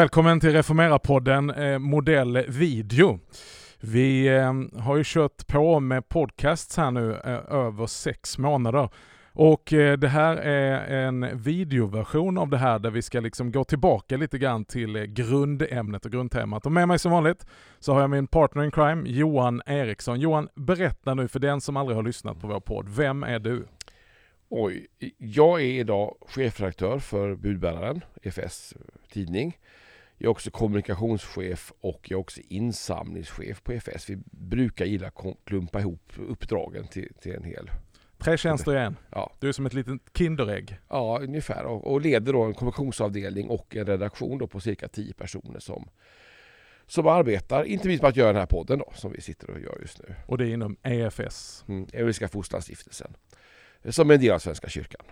Välkommen 0.00 0.40
till 0.40 0.52
Reformera-podden 0.52 1.72
eh, 1.72 1.78
modell 1.78 2.44
video. 2.48 3.18
Vi 3.80 4.26
eh, 4.26 4.80
har 4.82 4.96
ju 4.96 5.02
kört 5.06 5.46
på 5.46 5.80
med 5.80 6.08
podcasts 6.08 6.76
här 6.76 6.90
nu 6.90 7.12
eh, 7.24 7.54
över 7.54 7.86
sex 7.86 8.38
månader. 8.38 8.88
Och 9.32 9.72
eh, 9.72 9.98
det 9.98 10.08
här 10.08 10.36
är 10.36 11.06
en 11.06 11.42
videoversion 11.42 12.38
av 12.38 12.48
det 12.48 12.56
här 12.58 12.78
där 12.78 12.90
vi 12.90 13.02
ska 13.02 13.20
liksom 13.20 13.52
gå 13.52 13.64
tillbaka 13.64 14.16
lite 14.16 14.38
grann 14.38 14.64
till 14.64 14.96
eh, 14.96 15.02
grundämnet 15.02 16.04
och 16.04 16.12
grundtemat. 16.12 16.66
Och 16.66 16.72
med 16.72 16.88
mig 16.88 16.98
som 16.98 17.12
vanligt 17.12 17.46
så 17.78 17.92
har 17.92 18.00
jag 18.00 18.10
min 18.10 18.26
partner 18.26 18.64
in 18.64 18.70
crime 18.70 19.08
Johan 19.08 19.62
Eriksson. 19.66 20.20
Johan, 20.20 20.48
berätta 20.54 21.14
nu 21.14 21.28
för 21.28 21.38
den 21.38 21.60
som 21.60 21.76
aldrig 21.76 21.96
har 21.96 22.02
lyssnat 22.02 22.40
på 22.40 22.46
vår 22.46 22.60
podd, 22.60 22.88
vem 22.88 23.22
är 23.22 23.38
du? 23.38 23.66
Oj, 24.48 24.86
jag 25.18 25.60
är 25.60 25.80
idag 25.80 26.14
chefredaktör 26.28 26.98
för 26.98 27.34
budbäraren, 27.34 28.04
EFS 28.22 28.74
tidning. 29.12 29.56
Jag 30.22 30.26
är 30.26 30.30
också 30.30 30.50
kommunikationschef 30.50 31.72
och 31.80 32.00
jag 32.10 32.16
är 32.16 32.20
också 32.20 32.40
insamlingschef 32.48 33.62
på 33.62 33.72
EFS. 33.72 34.10
Vi 34.10 34.18
brukar 34.30 34.84
gilla 34.84 35.06
att 35.06 35.36
klumpa 35.44 35.80
ihop 35.80 36.12
uppdragen 36.28 36.86
till, 36.86 37.12
till 37.20 37.32
en 37.32 37.44
hel. 37.44 37.70
Tre 38.18 38.36
tjänster 38.36 38.76
i 38.76 38.78
en. 38.78 38.96
Ja. 39.10 39.32
Du 39.38 39.48
är 39.48 39.52
som 39.52 39.66
ett 39.66 39.72
litet 39.72 40.00
Kinderägg. 40.14 40.78
Ja, 40.88 41.18
ungefär. 41.22 41.64
Och, 41.64 41.92
och 41.92 42.00
leder 42.00 42.32
då 42.32 42.42
en 42.42 42.54
kommunikationsavdelning 42.54 43.48
och 43.48 43.76
en 43.76 43.86
redaktion 43.86 44.38
då 44.38 44.46
på 44.46 44.60
cirka 44.60 44.88
tio 44.88 45.14
personer 45.14 45.58
som, 45.58 45.88
som 46.86 47.06
arbetar, 47.06 47.64
inte 47.64 47.88
minst 47.88 48.02
med 48.02 48.08
att 48.08 48.16
göra 48.16 48.32
den 48.32 48.40
här 48.40 48.46
podden 48.46 48.78
då, 48.78 48.92
som 48.94 49.12
vi 49.12 49.20
sitter 49.20 49.50
och 49.50 49.60
gör 49.60 49.78
just 49.80 49.98
nu. 49.98 50.14
Och 50.26 50.38
det 50.38 50.44
är 50.44 50.52
inom 50.52 50.76
EFS? 50.82 51.64
Mm, 51.68 51.82
Evangeliska 51.92 52.28
Fosterlandsstiftelsen. 52.28 53.16
Som 53.84 54.10
är 54.10 54.14
en 54.14 54.20
del 54.20 54.34
av 54.34 54.38
Svenska 54.38 54.68
kyrkan 54.68 55.02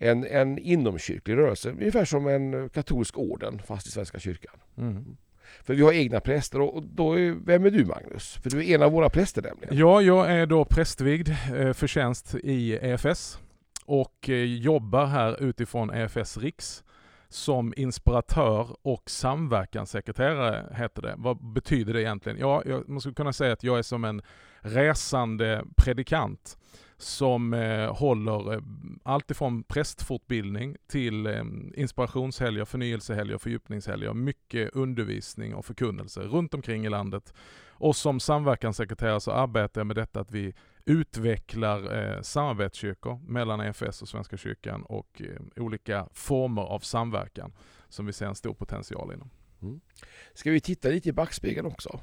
en, 0.00 0.26
en 0.26 0.58
inomkyrklig 0.58 1.36
rörelse, 1.36 1.70
ungefär 1.70 2.04
som 2.04 2.26
en 2.26 2.68
katolsk 2.68 3.18
orden 3.18 3.62
fast 3.66 3.86
i 3.86 3.90
Svenska 3.90 4.18
kyrkan. 4.18 4.54
Mm. 4.78 5.16
För 5.62 5.74
vi 5.74 5.82
har 5.82 5.92
egna 5.92 6.20
präster 6.20 6.60
och 6.60 6.82
då 6.82 7.18
är, 7.18 7.30
vem 7.30 7.64
är 7.64 7.70
du 7.70 7.84
Magnus? 7.84 8.38
För 8.42 8.50
du 8.50 8.58
är 8.58 8.74
en 8.74 8.82
av 8.82 8.92
våra 8.92 9.08
präster 9.08 9.42
nämligen. 9.42 9.76
Ja, 9.78 10.02
jag 10.02 10.32
är 10.32 10.46
då 10.46 10.64
prästvigd 10.64 11.28
eh, 11.28 11.72
för 11.72 11.86
tjänst 11.86 12.34
i 12.34 12.72
EFS 12.72 13.38
och 13.84 14.28
eh, 14.28 14.44
jobbar 14.44 15.06
här 15.06 15.42
utifrån 15.42 15.90
EFS 15.90 16.36
Riks 16.36 16.84
som 17.28 17.74
inspiratör 17.76 18.76
och 18.82 19.10
samverkanssekreterare 19.10 20.76
heter 20.76 21.02
det. 21.02 21.14
Vad 21.16 21.52
betyder 21.52 21.92
det 21.92 22.02
egentligen? 22.02 22.38
Ja, 22.38 22.62
man 22.86 23.00
skulle 23.00 23.14
kunna 23.14 23.32
säga 23.32 23.52
att 23.52 23.64
jag 23.64 23.78
är 23.78 23.82
som 23.82 24.04
en 24.04 24.22
resande 24.60 25.64
predikant 25.76 26.58
som 27.02 27.54
eh, 27.54 27.96
håller 27.96 28.52
eh, 28.52 28.60
allt 29.02 29.30
ifrån 29.30 29.62
prästfortbildning 29.62 30.76
till 30.86 31.26
eh, 31.26 31.44
inspirationshelger, 31.74 32.64
förnyelsehelger, 32.64 33.38
fördjupningshelger, 33.38 34.14
mycket 34.14 34.70
undervisning 34.76 35.54
och 35.54 35.66
förkunnelse 35.66 36.20
runt 36.20 36.54
omkring 36.54 36.86
i 36.86 36.88
landet. 36.88 37.34
Och 37.68 37.96
som 37.96 38.20
samverkanssekreterare 38.20 39.20
så 39.20 39.32
arbetar 39.32 39.80
jag 39.80 39.86
med 39.86 39.96
detta 39.96 40.20
att 40.20 40.30
vi 40.30 40.54
utvecklar 40.84 41.98
eh, 41.98 42.22
samarbetskyrkor 42.22 43.20
mellan 43.26 43.60
EFS 43.60 44.02
och 44.02 44.08
Svenska 44.08 44.36
kyrkan 44.36 44.82
och 44.82 45.22
eh, 45.22 45.62
olika 45.62 46.08
former 46.12 46.62
av 46.62 46.78
samverkan 46.78 47.52
som 47.88 48.06
vi 48.06 48.12
ser 48.12 48.26
en 48.26 48.34
stor 48.34 48.54
potential 48.54 49.12
inom. 49.12 49.30
Mm. 49.62 49.80
Ska 50.34 50.50
vi 50.50 50.60
titta 50.60 50.88
lite 50.88 51.08
i 51.08 51.12
backspegeln 51.12 51.66
också? 51.66 52.00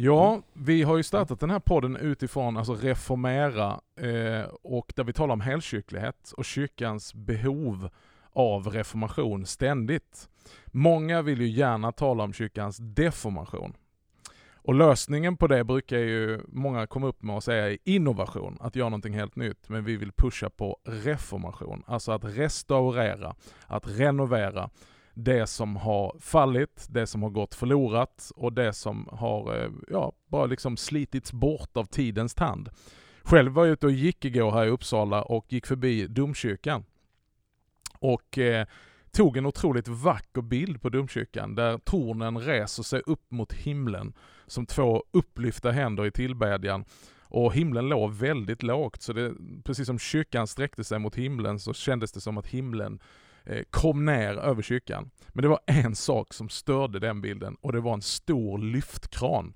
Ja, 0.00 0.42
vi 0.52 0.82
har 0.82 0.96
ju 0.96 1.02
startat 1.02 1.40
den 1.40 1.50
här 1.50 1.58
podden 1.58 1.96
utifrån 1.96 2.56
alltså 2.56 2.74
reformera 2.74 3.80
eh, 4.00 4.48
och 4.62 4.92
där 4.96 5.04
vi 5.04 5.12
talar 5.12 5.32
om 5.32 5.40
helkyrklighet 5.40 6.32
och 6.36 6.44
kyrkans 6.44 7.14
behov 7.14 7.88
av 8.32 8.68
reformation 8.68 9.46
ständigt. 9.46 10.28
Många 10.66 11.22
vill 11.22 11.40
ju 11.40 11.48
gärna 11.48 11.92
tala 11.92 12.24
om 12.24 12.32
kyrkans 12.32 12.76
deformation. 12.80 13.72
Och 14.54 14.74
lösningen 14.74 15.36
på 15.36 15.46
det 15.46 15.64
brukar 15.64 15.98
ju 15.98 16.40
många 16.48 16.86
komma 16.86 17.06
upp 17.06 17.22
med 17.22 17.36
och 17.36 17.44
säga 17.44 17.70
är 17.70 17.78
innovation, 17.84 18.58
att 18.60 18.76
göra 18.76 18.88
någonting 18.88 19.14
helt 19.14 19.36
nytt. 19.36 19.68
Men 19.68 19.84
vi 19.84 19.96
vill 19.96 20.12
pusha 20.12 20.50
på 20.50 20.78
reformation, 20.84 21.82
alltså 21.86 22.12
att 22.12 22.24
restaurera, 22.24 23.34
att 23.66 23.98
renovera 23.98 24.70
det 25.20 25.46
som 25.46 25.76
har 25.76 26.16
fallit, 26.20 26.86
det 26.90 27.06
som 27.06 27.22
har 27.22 27.30
gått 27.30 27.54
förlorat 27.54 28.32
och 28.36 28.52
det 28.52 28.72
som 28.72 29.08
har, 29.12 29.56
eh, 29.56 29.70
ja, 29.88 30.12
bara 30.26 30.46
liksom 30.46 30.76
slitits 30.76 31.32
bort 31.32 31.76
av 31.76 31.84
tidens 31.84 32.34
tand. 32.34 32.68
Själv 33.22 33.52
var 33.52 33.64
jag 33.64 33.72
ute 33.72 33.86
och 33.86 33.92
gick 33.92 34.24
igår 34.24 34.50
här 34.50 34.66
i 34.66 34.68
Uppsala 34.68 35.22
och 35.22 35.52
gick 35.52 35.66
förbi 35.66 36.06
domkyrkan. 36.06 36.84
Och 38.00 38.38
eh, 38.38 38.66
tog 39.10 39.36
en 39.36 39.46
otroligt 39.46 39.88
vacker 39.88 40.42
bild 40.42 40.82
på 40.82 40.88
domkyrkan 40.88 41.54
där 41.54 41.78
tornen 41.78 42.38
reser 42.38 42.82
sig 42.82 43.02
upp 43.06 43.30
mot 43.30 43.52
himlen 43.52 44.12
som 44.46 44.66
två 44.66 45.04
upplyfta 45.10 45.70
händer 45.70 46.06
i 46.06 46.10
tillbedjan. 46.10 46.84
Och 47.30 47.54
himlen 47.54 47.88
låg 47.88 48.12
väldigt 48.12 48.62
lågt, 48.62 49.02
så 49.02 49.12
det, 49.12 49.34
precis 49.64 49.86
som 49.86 49.98
kyrkan 49.98 50.46
sträckte 50.46 50.84
sig 50.84 50.98
mot 50.98 51.14
himlen 51.14 51.58
så 51.60 51.74
kändes 51.74 52.12
det 52.12 52.20
som 52.20 52.38
att 52.38 52.46
himlen 52.46 53.00
kom 53.70 54.04
ner 54.04 54.34
över 54.34 54.62
kyrkan. 54.62 55.10
Men 55.28 55.42
det 55.42 55.48
var 55.48 55.60
en 55.66 55.94
sak 55.94 56.34
som 56.34 56.48
störde 56.48 56.98
den 56.98 57.20
bilden 57.20 57.56
och 57.60 57.72
det 57.72 57.80
var 57.80 57.94
en 57.94 58.02
stor 58.02 58.58
lyftkran. 58.58 59.54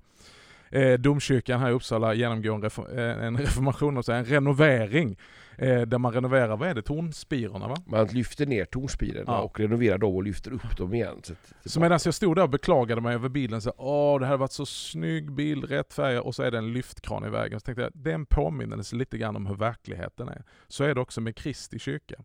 Eh, 0.73 0.93
domkyrkan 0.93 1.59
här 1.59 1.69
i 1.69 1.73
Uppsala 1.73 2.13
genomgår 2.13 2.55
en, 2.55 2.61
reform, 2.61 2.97
eh, 2.97 3.25
en 3.25 3.37
reformation, 3.45 3.97
alltså 3.97 4.11
en 4.11 4.25
renovering, 4.25 5.17
där 5.57 5.97
man 5.97 6.13
renoverar, 6.13 6.57
vad 6.57 6.69
är 6.69 6.73
det, 6.73 6.81
tornspirorna 6.81 7.67
va? 7.67 7.75
Man 7.85 8.07
lyfter 8.07 8.45
ner 8.45 8.65
tornspirorna 8.65 9.23
ja. 9.27 9.39
och 9.39 9.59
renoverar 9.59 9.97
dem 9.97 10.15
och 10.15 10.23
lyfter 10.23 10.53
upp 10.53 10.77
dem 10.77 10.93
igen. 10.93 11.19
Så, 11.23 11.33
så 11.65 11.79
medan 11.79 11.99
jag 12.05 12.13
stod 12.13 12.35
där 12.35 12.43
och 12.43 12.49
beklagade 12.49 13.01
mig 13.01 13.15
över 13.15 13.29
bilen, 13.29 13.61
så 13.61 13.73
åh 13.77 14.19
det 14.19 14.25
här 14.25 14.31
har 14.31 14.37
varit 14.37 14.51
så 14.51 14.65
snygg 14.65 15.31
bild, 15.31 15.63
rätt 15.63 15.93
färger 15.93 16.25
och 16.25 16.35
så 16.35 16.43
är 16.43 16.51
det 16.51 16.57
en 16.57 16.73
lyftkran 16.73 17.25
i 17.25 17.29
vägen. 17.29 17.59
Så 17.59 17.63
tänkte 17.63 17.81
jag, 17.81 17.91
det 17.93 18.09
är 18.09 18.15
en 18.15 18.25
påminnelse 18.25 18.95
lite 18.95 19.17
grann 19.17 19.35
om 19.35 19.45
hur 19.45 19.55
verkligheten 19.55 20.27
är. 20.27 20.43
Så 20.67 20.83
är 20.83 20.95
det 20.95 21.01
också 21.01 21.21
med 21.21 21.35
Kristi 21.35 21.79
kyrka. 21.79 22.15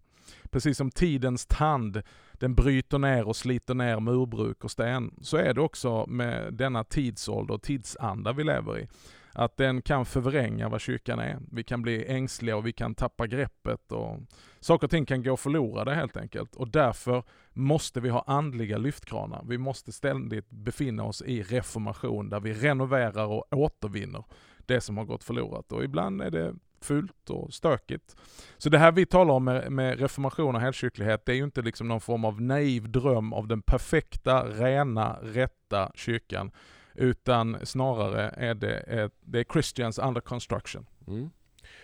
Precis 0.51 0.77
som 0.77 0.91
tidens 0.91 1.47
tand, 1.47 2.03
den 2.33 2.55
bryter 2.55 2.99
ner 2.99 3.29
och 3.29 3.37
sliter 3.37 3.75
ner 3.75 4.01
murbruk 4.01 4.65
och 4.65 4.71
sten, 4.71 5.15
så 5.23 5.37
är 5.37 5.55
det 5.55 5.61
också 5.61 6.07
med 6.07 6.55
denna 6.55 6.85
tidsålder 6.85 7.55
och 7.55 7.63
tidsanda 7.63 8.33
vi 8.33 8.45
lever 8.45 8.79
i. 8.79 8.89
Att 9.33 9.57
den 9.57 9.83
kan 9.83 10.07
förvränga 10.07 10.69
vad 10.69 10.81
kyrkan 10.81 11.19
är. 11.19 11.39
Vi 11.53 11.65
kan 11.65 11.83
bli 11.83 12.07
ängsliga 12.07 12.57
och 12.57 12.67
vi 12.67 12.73
kan 12.73 12.95
tappa 12.95 13.27
greppet 13.27 13.93
och 13.93 14.19
saker 14.61 14.87
och 14.87 14.91
ting 14.91 15.07
kan 15.07 15.23
gå 15.23 15.37
förlorade 15.37 15.95
helt 15.95 16.17
enkelt. 16.17 16.57
Och 16.57 16.69
därför 16.69 17.23
måste 17.53 18.01
vi 18.01 18.09
ha 18.09 18.25
andliga 18.27 18.79
lyftkranar. 18.79 19.45
Vi 19.49 19.59
måste 19.59 19.93
ständigt 19.93 20.51
befinna 20.51 21.05
oss 21.05 21.23
i 21.23 21.43
reformation 21.43 22.29
där 22.29 22.41
vi 22.41 22.55
renoverar 22.55 23.27
och 23.27 23.45
återvinner 23.51 24.25
det 24.67 24.81
som 24.81 24.97
har 24.97 25.05
gått 25.05 25.25
förlorat. 25.25 25.73
Och 25.73 25.85
ibland 25.85 26.23
är 26.23 26.31
det 26.31 26.55
fult 26.81 27.31
och 27.31 27.55
stökigt. 27.55 28.17
Så 28.59 28.69
det 28.69 28.79
här 28.79 28.93
vi 28.93 29.07
talar 29.07 29.35
om 29.35 29.45
med, 29.45 29.73
med 29.73 30.01
reformation 30.01 30.55
och 30.55 30.61
helkyrklighet, 30.61 31.27
det 31.27 31.33
är 31.33 31.37
ju 31.37 31.45
inte 31.45 31.63
liksom 31.63 31.89
någon 31.89 32.01
form 32.01 32.25
av 32.25 32.43
naiv 32.43 32.91
dröm 32.91 33.33
av 33.33 33.49
den 33.49 33.63
perfekta, 33.63 34.45
rena, 34.45 35.19
rätta 35.23 35.93
kyrkan. 35.95 36.51
Utan 36.95 37.57
snarare 37.63 38.29
är 38.29 38.55
det, 38.55 39.11
det 39.21 39.41
är 39.41 39.45
Christians 39.53 39.99
under 39.99 40.21
construction. 40.21 40.87
Mm. 41.07 41.31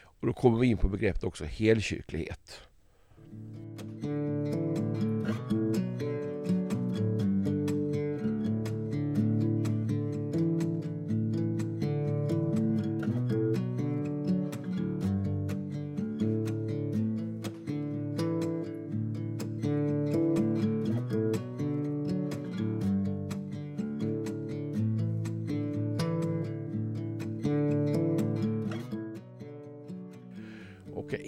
Och 0.02 0.26
då 0.26 0.32
kommer 0.32 0.58
vi 0.58 0.66
in 0.66 0.76
på 0.76 0.88
begreppet 0.88 1.24
också 1.24 1.44
helkyrklighet. 1.44 2.62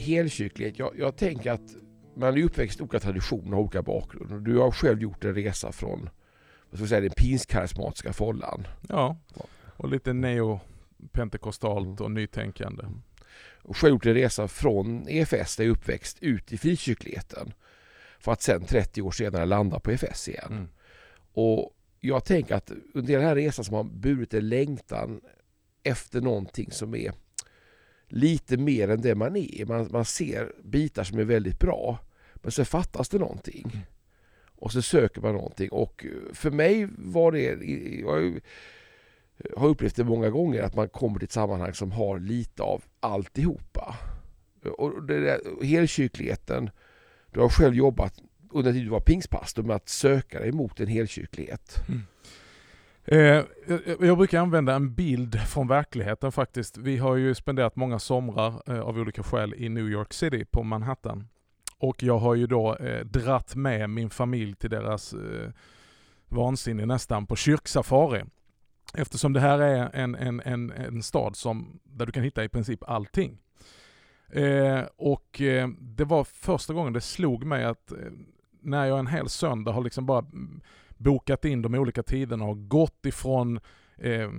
Helkyrklighet, 0.06 0.78
jag, 0.78 0.98
jag 0.98 1.16
tänker 1.16 1.52
att 1.52 1.76
man 2.14 2.38
är 2.38 2.42
uppväxt 2.42 2.80
i 2.80 2.82
olika 2.82 3.00
traditioner 3.00 3.56
och 3.56 3.62
olika 3.62 3.82
bakgrunder. 3.82 4.38
Du 4.38 4.58
har 4.58 4.70
själv 4.70 5.02
gjort 5.02 5.24
en 5.24 5.34
resa 5.34 5.72
från 5.72 6.10
vad 6.70 6.78
ska 6.78 6.88
säga, 6.88 7.00
den 7.00 7.10
pinskarismatiska 7.10 8.12
follan. 8.12 8.66
Ja, 8.88 9.16
och 9.76 9.88
lite 9.88 10.12
neopentekostalt 10.12 11.86
mm. 11.86 12.04
och 12.04 12.10
nytänkande. 12.10 12.82
Mm. 12.82 13.02
Och 13.62 13.76
själv 13.76 13.94
gjort 13.94 14.06
en 14.06 14.14
resa 14.14 14.48
från 14.48 15.08
EFS, 15.08 15.56
där 15.56 15.64
jag 15.64 15.70
är 15.70 15.76
uppväxt, 15.76 16.18
ut 16.20 16.52
i 16.52 16.58
frikyrkligheten. 16.58 17.52
För 18.18 18.32
att 18.32 18.42
sen 18.42 18.64
30 18.64 19.02
år 19.02 19.10
senare 19.10 19.46
landa 19.46 19.80
på 19.80 19.90
EFS 19.90 20.28
igen. 20.28 20.52
Mm. 20.52 20.68
Och 21.32 21.70
jag 22.00 22.24
tänker 22.24 22.54
att 22.54 22.72
under 22.94 23.12
den 23.12 23.22
här 23.22 23.34
resan 23.34 23.64
som 23.64 23.74
har 23.74 23.84
burit 23.84 24.34
en 24.34 24.48
längtan 24.48 25.20
efter 25.82 26.20
någonting 26.20 26.70
som 26.70 26.94
är 26.94 27.12
lite 28.08 28.56
mer 28.56 28.88
än 28.88 29.00
det 29.00 29.14
man 29.14 29.36
är. 29.36 29.66
Man, 29.66 29.88
man 29.92 30.04
ser 30.04 30.52
bitar 30.62 31.04
som 31.04 31.18
är 31.18 31.24
väldigt 31.24 31.58
bra, 31.58 31.98
men 32.34 32.52
så 32.52 32.64
fattas 32.64 33.08
det 33.08 33.18
någonting. 33.18 33.70
Mm. 33.74 33.86
Och 34.58 34.72
så 34.72 34.82
söker 34.82 35.20
man 35.20 35.34
någonting 35.34 35.70
och 35.70 36.06
för 36.32 36.50
mig 36.50 36.88
var 36.98 37.32
det, 37.32 37.42
jag 38.00 38.40
har 39.56 39.68
upplevt 39.68 39.96
det 39.96 40.04
många 40.04 40.30
gånger, 40.30 40.62
att 40.62 40.74
man 40.74 40.88
kommer 40.88 41.18
till 41.18 41.26
ett 41.26 41.32
sammanhang 41.32 41.74
som 41.74 41.92
har 41.92 42.18
lite 42.18 42.62
av 42.62 42.84
alltihopa. 43.00 43.96
Och 44.78 45.02
det 45.02 45.20
där, 45.20 45.64
helkyrkligheten, 45.64 46.70
du 47.30 47.40
har 47.40 47.48
själv 47.48 47.74
jobbat 47.74 48.22
under 48.50 48.72
tiden 48.72 48.84
du 48.84 48.90
var 48.90 49.00
pingstpastor 49.00 49.62
med 49.62 49.76
att 49.76 49.88
söka 49.88 50.40
dig 50.40 50.52
mot 50.52 50.80
en 50.80 50.86
helkyrklighet. 50.86 51.76
Mm. 51.88 52.02
Eh, 53.08 53.44
jag 54.00 54.18
brukar 54.18 54.40
använda 54.40 54.74
en 54.74 54.94
bild 54.94 55.40
från 55.40 55.68
verkligheten 55.68 56.32
faktiskt. 56.32 56.76
Vi 56.78 56.96
har 56.96 57.16
ju 57.16 57.34
spenderat 57.34 57.76
många 57.76 57.98
somrar 57.98 58.62
eh, 58.66 58.80
av 58.80 58.98
olika 58.98 59.22
skäl 59.22 59.54
i 59.54 59.68
New 59.68 59.88
York 59.88 60.12
City 60.12 60.44
på 60.44 60.62
Manhattan. 60.62 61.28
Och 61.78 62.02
jag 62.02 62.18
har 62.18 62.34
ju 62.34 62.46
då 62.46 62.76
eh, 62.76 63.04
dratt 63.04 63.56
med 63.56 63.90
min 63.90 64.10
familj 64.10 64.54
till 64.54 64.70
deras 64.70 65.12
eh, 65.12 65.50
vansinne 66.28 66.86
nästan 66.86 67.26
på 67.26 67.36
kyrksafari. 67.36 68.24
Eftersom 68.94 69.32
det 69.32 69.40
här 69.40 69.58
är 69.58 69.90
en, 69.92 70.14
en, 70.14 70.40
en, 70.44 70.70
en 70.70 71.02
stad 71.02 71.36
som, 71.36 71.80
där 71.84 72.06
du 72.06 72.12
kan 72.12 72.22
hitta 72.22 72.44
i 72.44 72.48
princip 72.48 72.88
allting. 72.88 73.38
Eh, 74.28 74.80
och 74.96 75.40
eh, 75.40 75.68
det 75.78 76.04
var 76.04 76.24
första 76.24 76.74
gången 76.74 76.92
det 76.92 77.00
slog 77.00 77.44
mig 77.44 77.64
att 77.64 77.92
eh, 77.92 77.98
när 78.60 78.84
jag 78.84 78.98
en 78.98 79.06
hel 79.06 79.28
söndag 79.28 79.72
har 79.72 79.82
liksom 79.82 80.06
bara 80.06 80.24
bokat 80.96 81.44
in 81.44 81.62
de 81.62 81.75
olika 81.75 82.02
tiderna 82.02 82.44
och 82.44 82.69
gått 82.69 83.06
ifrån 83.06 83.60
eh, 83.98 84.31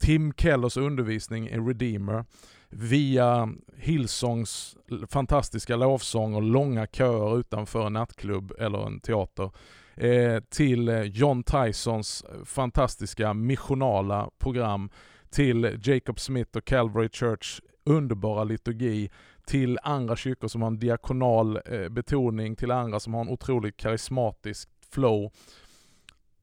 Tim 0.00 0.32
Kellers 0.32 0.76
undervisning 0.76 1.48
i 1.48 1.58
Redeemer 1.58 2.24
via 2.68 3.48
Hillsongs 3.76 4.76
fantastiska 5.08 5.76
lovsång 5.76 6.34
och 6.34 6.42
långa 6.42 6.86
köer 6.86 7.38
utanför 7.38 7.86
en 7.86 7.92
nattklubb 7.92 8.52
eller 8.58 8.86
en 8.86 9.00
teater 9.00 9.50
eh, 9.94 10.40
till 10.48 10.88
eh, 10.88 11.02
John 11.02 11.42
Tysons 11.42 12.24
fantastiska 12.44 13.34
missionala 13.34 14.30
program 14.38 14.90
till 15.30 15.78
Jacob 15.82 16.20
Smith 16.20 16.56
och 16.56 16.64
Calvary 16.64 17.08
Church 17.08 17.60
underbara 17.84 18.44
liturgi 18.44 19.10
till 19.46 19.78
andra 19.82 20.16
kyrkor 20.16 20.48
som 20.48 20.62
har 20.62 20.66
en 20.66 20.78
diakonal 20.78 21.60
eh, 21.66 21.88
betoning, 21.88 22.56
till 22.56 22.70
andra 22.70 23.00
som 23.00 23.14
har 23.14 23.20
en 23.20 23.28
otroligt 23.28 23.76
karismatisk 23.76 24.68
flow. 24.90 25.30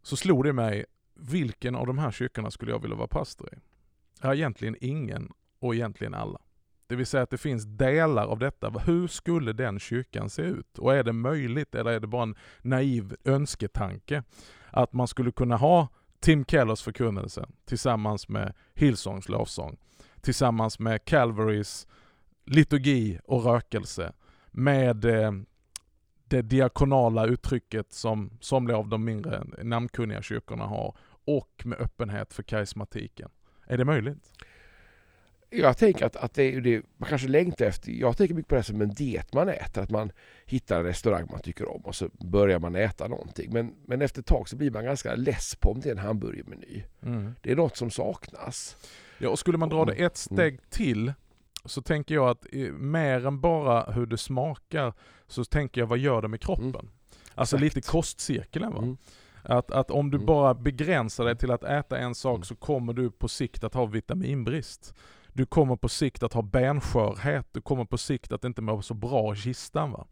Så 0.04 0.16
slog 0.16 0.44
det 0.44 0.54
mig, 0.54 0.86
vilken 1.16 1.76
av 1.76 1.88
de 1.88 1.98
här 1.98 2.12
kyrkorna 2.12 2.52
skulle 2.52 2.72
jag 2.72 2.82
vilja 2.82 2.98
vara 2.98 3.08
pastor 3.08 3.50
i? 3.54 3.58
Ja, 4.22 4.36
egentligen 4.36 4.76
ingen 4.82 5.32
och 5.60 5.76
egentligen 5.76 6.14
alla. 6.14 6.40
Det 6.88 6.96
vill 6.96 7.06
säga 7.06 7.24
att 7.24 7.30
det 7.30 7.38
finns 7.38 7.64
delar 7.66 8.28
av 8.28 8.40
detta. 8.40 8.70
Hur 8.70 9.08
skulle 9.08 9.54
den 9.54 9.80
kyrkan 9.80 10.30
se 10.30 10.42
ut? 10.42 10.80
Och 10.80 10.96
är 10.96 11.04
det 11.04 11.14
möjligt 11.14 11.76
eller 11.76 11.92
är 11.92 12.00
det 12.00 12.08
bara 12.08 12.24
en 12.24 12.36
naiv 12.62 13.16
önsketanke 13.24 14.24
att 14.72 14.94
man 14.94 15.08
skulle 15.08 15.32
kunna 15.32 15.58
ha 15.58 15.88
Tim 16.20 16.46
Kellers 16.46 16.82
förkunnelse 16.82 17.50
tillsammans 17.66 18.30
med 18.30 18.54
Hillsongs 18.74 19.30
lovsång, 19.30 19.78
tillsammans 20.22 20.80
med 20.80 21.06
Calvarys 21.06 21.88
liturgi 22.46 23.20
och 23.26 23.46
rökelse, 23.46 24.14
med 24.52 25.06
eh, 25.06 25.32
det 26.28 26.42
diakonala 26.42 27.26
uttrycket 27.26 27.94
som 27.94 28.38
somliga 28.42 28.78
av 28.78 28.88
de 28.88 29.06
mindre 29.06 29.44
namnkunniga 29.64 30.22
kyrkorna 30.22 30.64
har 30.64 30.98
och 31.26 31.62
med 31.66 31.80
öppenhet 31.80 32.34
för 32.34 32.44
karismatiken. 32.44 33.30
Är 33.68 33.78
det 33.78 33.86
möjligt? 33.86 34.34
Jag 35.50 35.78
tänker 35.78 36.06
att, 36.06 36.16
att 36.16 36.34
det 36.34 36.60
det 36.60 36.82
man 36.98 37.10
kanske 37.10 37.28
längtar 37.28 37.66
efter. 37.66 37.92
Jag 37.92 38.18
tänker 38.18 38.36
mycket 38.36 38.50
på 38.50 38.56
det 38.56 38.64
som 38.64 38.82
en 38.82 38.94
diet 38.94 39.34
man 39.34 39.50
äter. 39.50 39.84
Att 39.84 39.90
man 39.90 40.12
hittar 40.46 40.80
en 40.80 40.86
restaurang 40.86 41.28
man 41.32 41.42
tycker 41.42 41.70
om 41.70 41.82
och 41.82 41.96
så 41.96 42.10
börjar 42.20 42.60
man 42.60 42.76
äta 42.76 43.08
någonting. 43.08 43.54
Men, 43.54 43.76
men 43.86 44.02
efter 44.02 44.20
ett 44.20 44.26
tag 44.26 44.50
så 44.50 44.56
blir 44.56 44.72
man 44.72 44.86
ganska 44.86 45.16
less 45.16 45.56
på 45.56 45.72
om 45.72 45.80
det 45.80 45.90
är 45.90 45.92
en 45.92 45.98
hamburgermeny. 45.98 46.84
Mm. 47.02 47.36
Det 47.42 47.52
är 47.52 47.56
något 47.56 47.78
som 47.78 47.92
saknas. 47.92 48.78
Ja, 49.18 49.30
och 49.30 49.40
skulle 49.40 49.58
man 49.58 49.70
dra 49.70 49.86
det 49.86 49.94
ett 49.94 50.18
steg 50.18 50.70
till 50.70 51.14
så 51.66 51.82
tänker 51.82 52.16
jag 52.16 52.30
att 52.30 52.46
mer 52.74 53.26
än 53.26 53.42
bara 53.42 53.92
hur 53.92 54.06
det 54.06 54.18
smakar 54.18 54.94
så 55.28 55.46
tänker 55.46 55.82
jag 55.82 55.88
vad 55.88 55.98
gör 55.98 56.22
det 56.22 56.28
med 56.28 56.42
kroppen? 56.42 56.70
Mm. 56.70 56.90
Alltså 57.36 57.56
Exakt. 57.56 57.76
lite 57.76 57.92
kostcirkeln 57.92 58.74
va? 58.74 58.82
Mm. 58.82 58.98
Att, 59.44 59.72
att 59.72 59.92
om 59.92 60.12
du 60.12 60.18
mm. 60.18 60.26
bara 60.26 60.54
begränsar 60.54 61.26
dig 61.26 61.38
till 61.38 61.52
att 61.52 61.64
äta 61.64 61.98
en 61.98 62.16
sak 62.16 62.36
mm. 62.36 62.44
så 62.44 62.56
kommer 62.56 62.94
du 62.94 63.12
på 63.12 63.28
sikt 63.28 63.64
att 63.64 63.74
ha 63.74 63.86
vitaminbrist. 63.86 64.94
Du 65.34 65.46
kommer 65.46 65.76
på 65.76 65.90
sikt 65.90 66.24
att 66.24 66.34
ha 66.34 66.42
benskörhet, 66.42 67.48
du 67.52 67.62
kommer 67.62 67.86
på 67.86 67.98
sikt 67.98 68.32
att 68.32 68.44
inte 68.44 68.62
må 68.62 68.82
så 68.82 68.94
bra 68.94 69.34
i 69.34 69.36
kistan. 69.36 69.92
Va? 69.92 70.08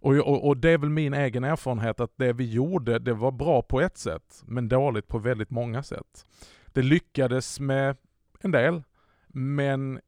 Och, 0.00 0.14
och, 0.14 0.46
och, 0.48 0.56
det 0.56 0.70
är 0.70 0.78
väl 0.78 0.90
min 0.90 1.14
egen 1.14 1.44
erfarenhet 1.44 2.00
att 2.00 2.12
det 2.16 2.32
vi 2.32 2.50
gjorde, 2.50 2.98
det 2.98 3.14
var 3.14 3.30
bra 3.30 3.62
på 3.62 3.80
ett 3.80 3.98
sätt, 3.98 4.42
men 4.46 4.68
dåligt 4.68 5.08
på 5.08 5.18
väldigt 5.18 5.50
många 5.50 5.82
sätt. 5.82 6.26
Det 6.66 6.82
lyckades 6.82 7.60
med 7.60 7.96
en 8.40 8.50
del, 8.50 8.82
men 9.28 10.00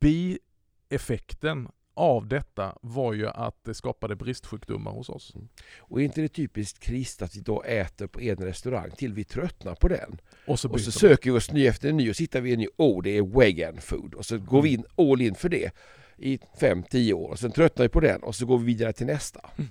bieffekten 0.00 1.68
av 1.94 2.26
detta 2.26 2.78
var 2.80 3.12
ju 3.12 3.28
att 3.28 3.64
det 3.64 3.74
skapade 3.74 4.16
bristsjukdomar 4.16 4.92
hos 4.92 5.08
oss. 5.08 5.34
Mm. 5.34 5.48
Och 5.78 6.00
är 6.00 6.04
inte 6.04 6.20
det 6.20 6.28
typiskt 6.28 6.78
krist 6.78 7.22
att 7.22 7.36
vi 7.36 7.40
då 7.40 7.62
äter 7.62 8.06
på 8.06 8.20
en 8.20 8.36
restaurang 8.36 8.90
till 8.90 9.14
vi 9.14 9.24
tröttnar 9.24 9.74
på 9.74 9.88
den? 9.88 10.20
Och 10.46 10.60
så, 10.60 10.70
och 10.70 10.80
så 10.80 10.92
söker 10.92 11.30
vi 11.30 11.38
oss 11.38 11.52
ny 11.52 11.66
efter 11.66 11.88
en 11.88 11.96
ny 11.96 12.10
och 12.10 12.16
sitter 12.16 12.40
vi 12.40 12.50
i 12.50 12.52
en 12.52 12.58
ny, 12.58 12.68
oh 12.76 13.02
det 13.02 13.16
är 13.16 13.38
vegan 13.38 13.80
food 13.80 14.14
och 14.14 14.26
så 14.26 14.38
går 14.38 14.58
mm. 14.58 14.62
vi 14.62 14.74
in 14.74 14.84
all 14.96 15.20
in 15.20 15.34
för 15.34 15.48
det 15.48 15.70
i 16.16 16.38
5-10 16.60 17.12
år 17.12 17.28
och 17.28 17.38
sen 17.38 17.52
tröttnar 17.52 17.84
vi 17.84 17.88
på 17.88 18.00
den 18.00 18.22
och 18.22 18.34
så 18.34 18.46
går 18.46 18.58
vi 18.58 18.64
vidare 18.64 18.92
till 18.92 19.06
nästa. 19.06 19.50
Mm. 19.56 19.70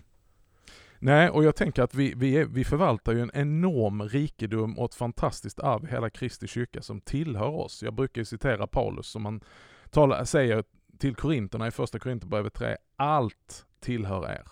Nej, 1.04 1.30
och 1.30 1.44
jag 1.44 1.56
tänker 1.56 1.84
att 1.84 1.96
vi, 1.96 2.13
vi, 2.18 2.38
är, 2.38 2.46
vi 2.46 2.63
förvaltar 2.63 3.13
ju 3.13 3.22
en 3.22 3.31
enorm 3.34 4.02
rikedom 4.02 4.80
och 4.80 4.86
ett 4.86 4.96
fantastiskt 4.96 5.60
arv 5.60 5.88
hela 5.88 6.10
Kristi 6.10 6.48
kyrka 6.48 6.81
som 6.81 7.02
tillhör 7.02 7.50
oss. 7.50 7.84
Jag 7.84 7.94
brukar 7.94 8.24
citera 8.24 8.68
Paulus 8.68 9.08
som 9.08 9.25
han 9.25 9.42
tala, 9.91 10.25
säger 10.25 10.63
till 10.97 11.15
Korinterna 11.15 11.67
i 11.67 11.71
första 11.71 12.00
Korinthierbrevet 12.00 12.53
3, 12.53 12.77
allt 12.95 13.65
tillhör 13.79 14.31
er. 14.31 14.48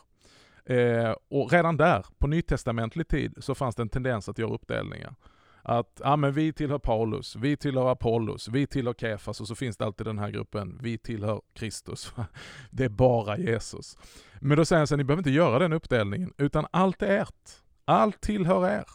Eh, 0.75 1.15
och 1.29 1.51
redan 1.51 1.77
där, 1.77 2.05
på 2.17 2.27
nytestamentlig 2.27 3.07
tid, 3.07 3.33
så 3.37 3.55
fanns 3.55 3.75
det 3.75 3.81
en 3.81 3.89
tendens 3.89 4.29
att 4.29 4.37
göra 4.37 4.53
uppdelningar. 4.53 5.15
Att, 5.63 6.01
ah, 6.03 6.15
men 6.15 6.33
vi 6.33 6.53
tillhör 6.53 6.79
Paulus, 6.79 7.35
vi 7.35 7.57
tillhör 7.57 7.91
Apollos, 7.91 8.47
vi 8.47 8.67
tillhör 8.67 8.93
Kefas 8.93 9.41
och 9.41 9.47
så 9.47 9.55
finns 9.55 9.77
det 9.77 9.85
alltid 9.85 10.07
den 10.07 10.19
här 10.19 10.29
gruppen, 10.29 10.79
vi 10.81 10.97
tillhör 10.97 11.41
Kristus. 11.53 12.13
Det 12.71 12.85
är 12.85 12.89
bara 12.89 13.37
Jesus. 13.37 13.97
Men 14.39 14.57
då 14.57 14.65
säger 14.65 14.79
han 14.79 14.87
så 14.87 14.95
ni 14.95 15.03
behöver 15.03 15.19
inte 15.19 15.31
göra 15.31 15.59
den 15.59 15.73
uppdelningen, 15.73 16.33
utan 16.37 16.65
allt 16.71 17.01
är 17.01 17.21
ert. 17.21 17.49
Allt 17.85 18.21
tillhör 18.21 18.69
er. 18.69 18.85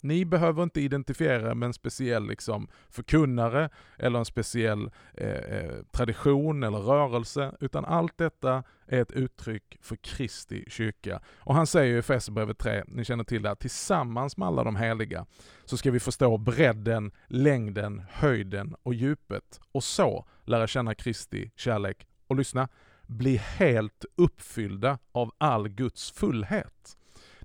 Ni 0.00 0.24
behöver 0.24 0.62
inte 0.62 0.80
identifiera 0.80 1.54
med 1.54 1.66
en 1.66 1.72
speciell 1.72 2.26
liksom, 2.26 2.68
förkunnare 2.88 3.70
eller 3.98 4.18
en 4.18 4.24
speciell 4.24 4.90
eh, 5.14 5.28
eh, 5.28 5.82
tradition 5.92 6.62
eller 6.62 6.78
rörelse, 6.78 7.56
utan 7.60 7.84
allt 7.84 8.18
detta 8.18 8.62
är 8.86 9.02
ett 9.02 9.12
uttryck 9.12 9.78
för 9.80 9.96
Kristi 9.96 10.64
kyrka. 10.68 11.20
Och 11.38 11.54
han 11.54 11.66
säger 11.66 11.94
i 11.94 11.98
Efesierbrevet 11.98 12.58
3, 12.58 12.84
ni 12.86 13.04
känner 13.04 13.24
till 13.24 13.42
det, 13.42 13.50
att 13.50 13.60
tillsammans 13.60 14.36
med 14.36 14.48
alla 14.48 14.64
de 14.64 14.76
heliga 14.76 15.26
så 15.64 15.76
ska 15.76 15.90
vi 15.90 16.00
förstå 16.00 16.38
bredden, 16.38 17.12
längden, 17.26 18.02
höjden 18.10 18.74
och 18.82 18.94
djupet 18.94 19.60
och 19.72 19.84
så 19.84 20.26
lära 20.44 20.66
känna 20.66 20.94
Kristi 20.94 21.50
kärlek. 21.56 22.06
Och 22.26 22.36
lyssna, 22.36 22.68
bli 23.06 23.36
helt 23.36 24.04
uppfyllda 24.16 24.98
av 25.12 25.32
all 25.38 25.68
Guds 25.68 26.10
fullhet. 26.10 26.96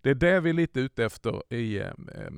Det 0.03 0.09
är 0.09 0.15
det 0.15 0.39
vi 0.39 0.49
är 0.49 0.53
lite 0.53 0.79
ute 0.79 1.05
efter 1.05 1.53
i 1.53 1.79
eh, 1.79 1.91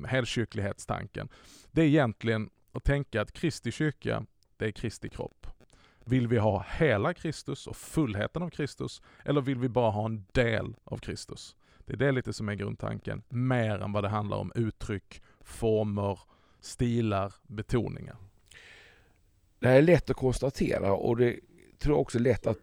helkyrklighetstanken. 0.06 1.28
Det 1.70 1.82
är 1.82 1.86
egentligen 1.86 2.50
att 2.72 2.84
tänka 2.84 3.20
att 3.20 3.32
Kristi 3.32 3.72
kyrka, 3.72 4.26
det 4.56 4.66
är 4.66 4.70
Kristi 4.70 5.08
kropp. 5.08 5.46
Vill 6.04 6.28
vi 6.28 6.38
ha 6.38 6.66
hela 6.68 7.14
Kristus 7.14 7.66
och 7.66 7.76
fullheten 7.76 8.42
av 8.42 8.50
Kristus, 8.50 9.02
eller 9.24 9.40
vill 9.40 9.58
vi 9.58 9.68
bara 9.68 9.90
ha 9.90 10.06
en 10.06 10.24
del 10.32 10.76
av 10.84 10.98
Kristus? 10.98 11.56
Det 11.78 11.92
är 11.92 11.96
det 11.96 12.12
lite 12.12 12.32
som 12.32 12.48
är 12.48 12.54
grundtanken, 12.54 13.22
mer 13.28 13.78
än 13.78 13.92
vad 13.92 14.04
det 14.04 14.08
handlar 14.08 14.36
om 14.36 14.52
uttryck, 14.54 15.22
former, 15.40 16.18
stilar, 16.60 17.34
betoningar. 17.42 18.16
Det 19.58 19.68
här 19.68 19.76
är 19.76 19.82
lätt 19.82 20.10
att 20.10 20.16
konstatera 20.16 20.92
och 20.92 21.16
det 21.16 21.40
tror 21.78 21.94
jag 21.94 22.00
också 22.00 22.18
är 22.18 22.22
lätt 22.22 22.46
att 22.46 22.58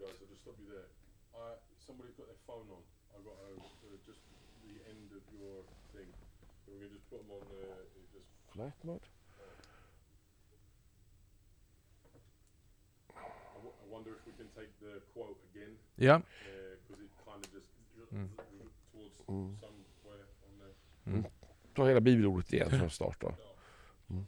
flight 8.63 8.83
mode. 8.83 9.07
I 13.15 13.91
wonder 13.91 14.11
if 14.11 14.25
we 14.25 14.33
can 14.37 14.47
take 14.55 14.71
the 14.79 15.01
quote 15.13 15.37
again. 15.51 15.77
Yeah. 15.97 16.19
Because 16.87 16.99
uh, 16.99 17.05
it 17.05 17.11
kind 17.25 17.45
of 17.45 17.51
just 17.51 17.67
mm. 18.13 18.27
towards 18.91 19.15
mm. 19.29 19.51
somewhere 19.59 20.25
on 20.45 20.53
there. 20.59 20.75
Mm. 21.13 21.25
Ta 21.75 21.85
hela 21.85 22.01
bibelordet 22.01 22.53
igen 22.53 22.69
från 22.69 22.89
start 22.89 23.21
då. 23.21 23.35
Mm. 24.09 24.25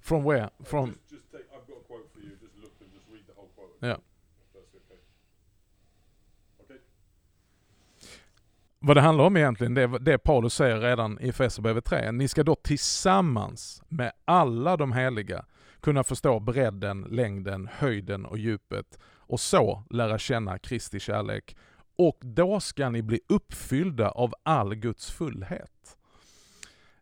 From 0.00 0.24
where? 0.24 0.50
From? 0.64 0.86
Just, 0.88 1.10
just 1.10 1.30
take, 1.32 1.44
I've 1.52 1.66
got 1.66 1.76
a 1.76 1.86
quote 1.86 2.08
for 2.12 2.20
you. 2.20 2.36
Just 2.40 2.56
look 2.56 2.72
and 2.80 2.90
just 2.92 3.06
read 3.12 3.26
the 3.26 3.34
whole 3.36 3.48
quote. 3.56 3.76
Yeah. 3.80 3.98
Vad 8.80 8.96
det 8.96 9.00
handlar 9.00 9.24
om 9.24 9.36
egentligen, 9.36 9.74
det 9.74 9.82
är 9.82 9.98
det 9.98 10.18
Paulus 10.18 10.54
säger 10.54 10.80
redan 10.80 11.20
i 11.20 11.28
Efesierbrevet 11.28 11.84
3. 11.84 12.12
Ni 12.12 12.28
ska 12.28 12.42
då 12.42 12.54
tillsammans 12.54 13.82
med 13.88 14.12
alla 14.24 14.76
de 14.76 14.92
heliga 14.92 15.44
kunna 15.80 16.04
förstå 16.04 16.40
bredden, 16.40 17.02
längden, 17.02 17.68
höjden 17.72 18.26
och 18.26 18.38
djupet 18.38 18.98
och 19.16 19.40
så 19.40 19.82
lära 19.90 20.18
känna 20.18 20.58
Kristi 20.58 21.00
kärlek. 21.00 21.56
Och 21.96 22.18
då 22.20 22.60
ska 22.60 22.88
ni 22.88 23.02
bli 23.02 23.20
uppfyllda 23.28 24.10
av 24.10 24.34
all 24.42 24.74
Guds 24.74 25.10
fullhet. 25.10 25.98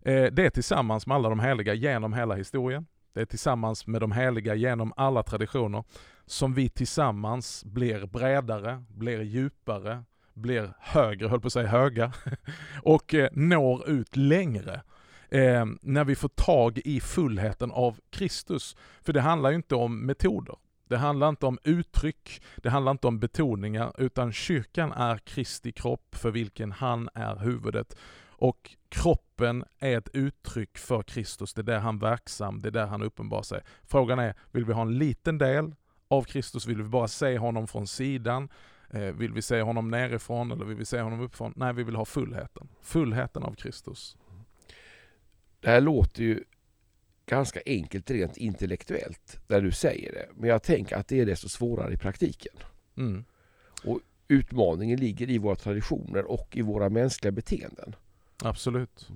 Eh, 0.01 0.25
det 0.33 0.47
är 0.47 0.51
tillsammans 0.51 1.07
med 1.07 1.15
alla 1.15 1.29
de 1.29 1.41
heliga 1.41 1.75
genom 1.75 2.13
hela 2.13 2.35
historien. 2.35 2.87
Det 3.13 3.21
är 3.21 3.27
tillsammans 3.27 3.87
med 3.87 4.01
de 4.01 4.13
heliga 4.13 4.55
genom 4.55 4.93
alla 4.97 5.23
traditioner 5.23 5.85
som 6.27 6.55
vi 6.55 6.69
tillsammans 6.69 7.65
blir 7.65 8.07
bredare, 8.07 8.85
blir 8.89 9.23
djupare, 9.23 10.05
blir 10.37 10.73
högre, 10.81 11.29
höll 11.29 11.41
på 11.41 11.47
att 11.47 11.53
säga 11.53 11.69
höga, 11.69 12.13
och 12.83 13.15
eh, 13.15 13.29
når 13.33 13.89
ut 13.89 14.17
längre. 14.17 14.83
Eh, 15.29 15.67
när 15.83 16.05
vi 16.05 16.15
får 16.15 16.29
tag 16.29 16.79
i 16.85 17.01
fullheten 17.01 17.71
av 17.71 18.01
Kristus. 18.11 18.77
För 19.03 19.13
det 19.13 19.21
handlar 19.21 19.51
ju 19.51 19.57
inte 19.57 19.75
om 19.75 20.07
metoder. 20.07 20.57
Det 20.89 20.97
handlar 20.97 21.29
inte 21.29 21.47
om 21.47 21.59
uttryck, 21.65 22.43
det 22.57 22.71
handlar 22.71 22.93
inte 22.93 23.07
om 23.07 23.19
betoningar, 23.19 23.93
utan 23.99 24.33
kyrkan 24.33 24.93
är 24.93 25.19
Kristi 25.19 25.73
kropp 25.73 26.15
för 26.15 26.31
vilken 26.31 26.73
han 26.73 27.09
är 27.15 27.37
huvudet. 27.37 27.97
Och 28.39 28.77
kroppen 28.89 29.65
är 29.79 29.99
ett 29.99 30.09
uttryck 30.13 30.79
för 30.79 31.03
Kristus, 31.03 31.55
det 31.55 31.61
är 31.61 31.63
där 31.63 31.79
han 31.79 31.99
verksam, 31.99 32.61
det 32.61 32.69
är 32.69 32.73
där 32.73 32.87
han 32.87 33.03
uppenbar 33.03 33.43
sig. 33.43 33.61
Frågan 33.85 34.19
är, 34.19 34.35
vill 34.51 34.65
vi 34.65 34.73
ha 34.73 34.83
en 34.83 34.99
liten 34.99 35.39
del 35.39 35.75
av 36.09 36.23
Kristus? 36.23 36.67
Vill 36.67 36.83
vi 36.83 36.89
bara 36.89 37.09
se 37.09 37.39
honom 37.39 37.67
från 37.67 37.87
sidan? 37.87 38.49
Eh, 38.91 39.01
vill 39.01 39.33
vi 39.33 39.43
se 39.43 39.63
honom 39.63 39.91
nerifrån 39.91 40.51
eller 40.51 40.65
vill 40.65 40.77
vi 40.77 40.85
se 40.85 41.01
honom 41.01 41.21
uppifrån? 41.21 41.53
Nej, 41.57 41.75
vi 41.75 41.83
vill 41.83 41.97
ha 41.97 42.05
fullheten. 42.05 42.69
Fullheten 42.83 43.43
av 43.43 43.55
Kristus. 43.55 44.17
Det 45.61 45.71
här 45.71 45.81
låter 45.81 46.23
ju 46.23 46.45
ganska 47.27 47.61
enkelt 47.67 48.11
rent 48.11 48.37
intellektuellt 48.37 49.41
när 49.49 49.61
du 49.61 49.73
säger 49.73 50.13
det. 50.13 50.29
Men 50.35 50.51
jag 50.51 50.63
tänker 50.63 50.97
att 50.97 51.09
det 51.09 51.21
är 51.21 51.27
desto 51.27 51.49
svårare 51.49 51.93
i 51.93 51.97
praktiken. 51.97 52.55
Mm. 52.97 53.25
Och 53.85 54.01
utmaningen 54.29 55.01
ligger 55.01 55.31
i 55.31 55.39
våra 55.39 55.57
traditioner 55.57 56.25
och 56.25 56.57
i 56.57 56.63
våra 56.63 56.89
mänskliga 56.89 57.33
beteenden. 57.33 57.97
Absolut. 58.43 59.09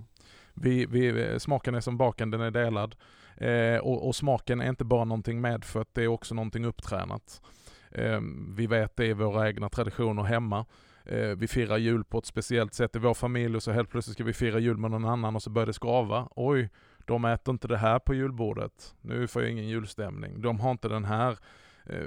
Vi, 0.55 0.87
vi, 0.87 1.35
smaken 1.41 1.75
är 1.75 1.81
som 1.81 1.97
baken, 1.97 2.31
den 2.31 2.41
är 2.41 2.51
delad. 2.51 2.97
Eh, 3.37 3.79
och, 3.79 4.07
och, 4.09 4.17
smaken 4.17 4.61
är 4.61 4.69
inte 4.69 4.85
bara 4.85 5.05
någonting 5.05 5.41
medfött, 5.41 5.89
det 5.93 6.03
är 6.03 6.09
också 6.09 6.35
någonting 6.35 6.65
upptränat. 6.65 7.43
Eh, 7.91 8.21
vi 8.49 8.67
vet 8.67 8.97
det 8.97 9.07
i 9.07 9.13
våra 9.13 9.49
egna 9.49 9.69
traditioner 9.69 10.23
hemma. 10.23 10.67
Eh, 11.05 11.29
vi 11.29 11.49
firar 11.49 11.77
jul 11.77 12.05
på 12.05 12.19
ett 12.19 12.27
speciellt 12.27 12.75
sätt 12.75 12.97
i 12.97 12.99
vår 12.99 13.15
familj 13.15 13.57
och 13.57 13.63
så 13.63 13.73
helt 13.73 13.91
plötsligt 13.91 14.15
ska 14.15 14.25
vi 14.25 14.33
fira 14.33 14.59
jul 14.59 14.77
med 14.77 14.91
någon 14.91 15.05
annan 15.05 15.37
och 15.37 15.43
så 15.43 15.51
börjar 15.51 15.67
det 15.67 15.73
skrava. 15.73 16.29
Oj, 16.31 16.71
de 17.07 17.25
äter 17.25 17.53
inte 17.53 17.69
det 17.69 17.77
här 17.77 17.99
på 17.99 18.15
julbordet. 18.15 18.95
Nu 19.01 19.27
får 19.27 19.43
jag 19.43 19.51
ingen 19.51 19.69
julstämning. 19.69 20.41
De 20.41 20.61
har 20.61 20.71
inte 20.71 20.89
den 20.89 21.05
här. 21.05 21.39
Eh, 21.87 21.99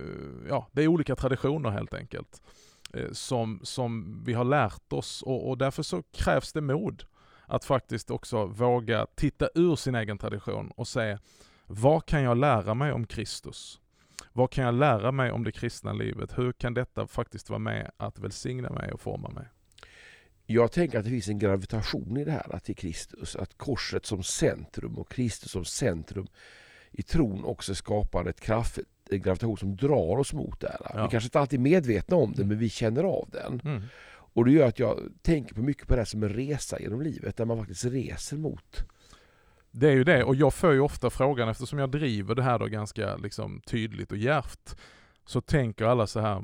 ja, 0.50 0.68
det 0.72 0.84
är 0.84 0.88
olika 0.88 1.16
traditioner 1.16 1.70
helt 1.70 1.94
enkelt. 1.94 2.42
Eh, 2.94 3.12
som, 3.12 3.60
som 3.64 4.22
vi 4.26 4.34
har 4.34 4.44
lärt 4.44 4.94
oss 4.94 5.22
och, 5.22 5.50
och 5.50 5.58
därför 5.58 5.84
så 5.84 6.04
krävs 6.12 6.54
det 6.54 6.62
mod 6.62 7.04
att 7.46 7.66
faktiskt 7.66 8.12
också 8.12 8.46
våga 8.46 9.08
titta 9.16 9.50
ur 9.56 9.76
sin 9.76 9.96
egen 9.96 10.18
tradition 10.18 10.72
och 10.76 10.88
se 10.88 11.18
vad 11.68 12.06
kan 12.06 12.24
jag 12.24 12.38
lära 12.38 12.74
mig 12.74 12.92
om 12.92 13.08
Kristus? 13.08 13.80
Vad 14.34 14.52
kan 14.52 14.64
jag 14.64 14.74
lära 14.74 15.12
mig 15.12 15.32
om 15.32 15.44
det 15.44 15.52
kristna 15.52 15.94
livet? 15.94 16.38
Hur 16.38 16.52
kan 16.52 16.74
detta 16.74 17.08
faktiskt 17.08 17.50
vara 17.50 17.60
med 17.60 17.92
att 17.98 18.20
välsigna 18.20 18.70
mig 18.70 18.92
och 18.92 19.02
forma 19.02 19.30
mig? 19.30 19.46
Jag 20.46 20.72
tänker 20.72 20.98
att 21.00 21.04
det 21.04 21.12
finns 21.12 21.28
en 21.28 21.40
gravitation 21.40 22.18
i 22.18 22.26
det 22.26 22.32
här 22.32 22.60
till 22.60 22.76
Kristus. 22.76 23.36
Att 23.36 23.58
korset 23.58 24.06
som 24.06 24.24
centrum 24.24 24.98
och 24.98 25.12
Kristus 25.12 25.52
som 25.52 25.66
centrum 25.66 26.28
i 26.92 27.04
tron 27.04 27.46
också 27.46 27.76
skapar 27.76 28.26
ett 28.26 28.40
kraft, 28.40 28.80
en 29.10 29.22
gravitation 29.22 29.58
som 29.58 29.76
drar 29.76 30.18
oss 30.18 30.34
mot 30.34 30.60
det 30.60 30.68
här. 30.68 30.92
Ja. 30.94 31.04
Vi 31.04 31.12
kanske 31.12 31.28
inte 31.28 31.40
alltid 31.40 31.60
är 31.60 31.64
medvetna 31.64 32.16
om 32.16 32.32
det, 32.32 32.42
mm. 32.42 32.48
men 32.48 32.58
vi 32.58 32.70
känner 32.70 33.04
av 33.04 33.30
den. 33.32 33.62
Mm. 33.66 33.82
Och 34.36 34.46
det 34.46 34.52
gör 34.52 34.68
att 34.68 34.80
jag 34.80 35.00
tänker 35.22 35.56
på 35.56 35.62
mycket 35.62 35.88
på 35.88 35.96
det 35.96 36.06
som 36.06 36.24
en 36.24 36.30
resa 36.30 36.80
genom 36.80 37.02
livet, 37.02 37.38
där 37.38 37.46
man 37.46 37.58
faktiskt 37.58 37.86
reser 37.86 38.38
mot 38.38 38.86
det 39.76 39.88
är 39.88 39.92
ju 39.92 40.04
det, 40.04 40.24
och 40.24 40.36
jag 40.36 40.54
får 40.54 40.74
ju 40.74 40.80
ofta 40.80 41.10
frågan, 41.10 41.50
eftersom 41.50 41.80
jag 41.80 41.92
driver 41.92 42.36
det 42.36 42.44
här 42.44 42.60
då 42.60 42.66
ganska 42.66 43.18
liksom 43.18 43.62
tydligt 43.62 44.12
och 44.12 44.18
järvt, 44.18 44.80
så 45.26 45.42
tänker 45.42 45.86
alla 45.86 46.08
så 46.08 46.20
här, 46.20 46.44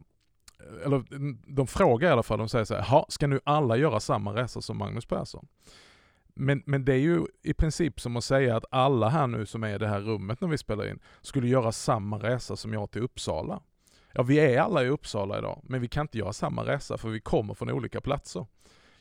eller 0.85 1.13
mm, 1.15 1.37
de 1.47 1.67
frågar 1.67 2.09
i 2.09 2.11
alla 2.11 2.23
fall, 2.23 2.37
de 2.37 2.49
säger 2.49 2.65
så 2.65 2.75
här, 2.75 3.05
ska 3.09 3.27
nu 3.27 3.39
alla 3.43 3.77
göra 3.77 3.99
samma 3.99 4.35
resa 4.35 4.61
som 4.61 4.77
Magnus 4.77 5.05
Persson? 5.05 5.47
Men, 6.33 6.63
men 6.65 6.85
det 6.85 6.93
är 6.93 6.99
ju 6.99 7.25
i 7.43 7.53
princip 7.53 7.99
som 7.99 8.17
att 8.17 8.23
säga 8.23 8.57
att 8.57 8.65
alla 8.71 9.09
här 9.09 9.27
nu 9.27 9.45
som 9.45 9.63
är 9.63 9.75
i 9.75 9.77
det 9.77 9.87
här 9.87 10.01
rummet 10.01 10.41
när 10.41 10.47
vi 10.47 10.57
spelar 10.57 10.89
in, 10.89 10.99
skulle 11.21 11.47
göra 11.47 11.71
samma 11.71 12.17
resa 12.17 12.55
som 12.55 12.73
jag 12.73 12.91
till 12.91 13.01
Uppsala. 13.01 13.61
Ja, 14.13 14.23
vi 14.23 14.39
är 14.39 14.61
alla 14.61 14.83
i 14.83 14.89
Uppsala 14.89 15.37
idag, 15.37 15.61
men 15.63 15.81
vi 15.81 15.87
kan 15.87 16.01
inte 16.01 16.17
göra 16.17 16.33
samma 16.33 16.65
resa 16.65 16.97
för 16.97 17.09
vi 17.09 17.19
kommer 17.19 17.53
från 17.53 17.71
olika 17.71 18.01
platser. 18.01 18.45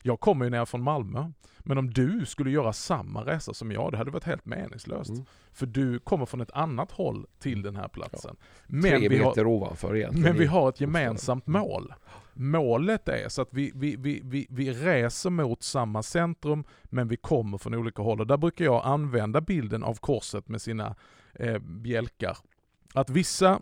Jag 0.01 0.19
kommer 0.19 0.45
ju 0.45 0.51
ner 0.51 0.65
från 0.65 0.81
Malmö, 0.81 1.31
men 1.59 1.77
om 1.77 1.93
du 1.93 2.25
skulle 2.25 2.51
göra 2.51 2.73
samma 2.73 3.25
resa 3.25 3.53
som 3.53 3.71
jag, 3.71 3.91
det 3.91 3.97
hade 3.97 4.11
varit 4.11 4.23
helt 4.23 4.45
meningslöst. 4.45 5.09
Mm. 5.09 5.25
För 5.51 5.65
du 5.65 5.99
kommer 5.99 6.25
från 6.25 6.41
ett 6.41 6.51
annat 6.51 6.91
håll 6.91 7.27
till 7.39 7.61
den 7.61 7.75
här 7.75 7.87
platsen. 7.87 8.35
Ja. 8.39 8.45
Men 8.67 8.81
Tre 8.81 9.09
vi 9.09 9.19
meter 9.19 9.45
har, 9.45 9.51
ovanför 9.51 9.95
egentligen. 9.95 10.23
Men 10.23 10.37
vi 10.39 10.45
har 10.45 10.69
ett 10.69 10.81
gemensamt 10.81 11.47
mål. 11.47 11.93
Målet 12.33 13.07
är 13.07 13.29
så 13.29 13.41
att 13.41 13.53
vi, 13.53 13.71
vi, 13.75 13.95
vi, 13.95 14.21
vi, 14.23 14.47
vi 14.49 14.73
reser 14.73 15.29
mot 15.29 15.63
samma 15.63 16.03
centrum, 16.03 16.63
men 16.83 17.07
vi 17.07 17.17
kommer 17.17 17.57
från 17.57 17.73
olika 17.73 18.01
håll. 18.01 18.21
Och 18.21 18.27
där 18.27 18.37
brukar 18.37 18.65
jag 18.65 18.85
använda 18.85 19.41
bilden 19.41 19.83
av 19.83 19.95
korset 19.95 20.47
med 20.47 20.61
sina 20.61 20.95
eh, 21.33 21.59
bjälkar. 21.59 22.37
Att 22.93 23.09
vissa 23.09 23.61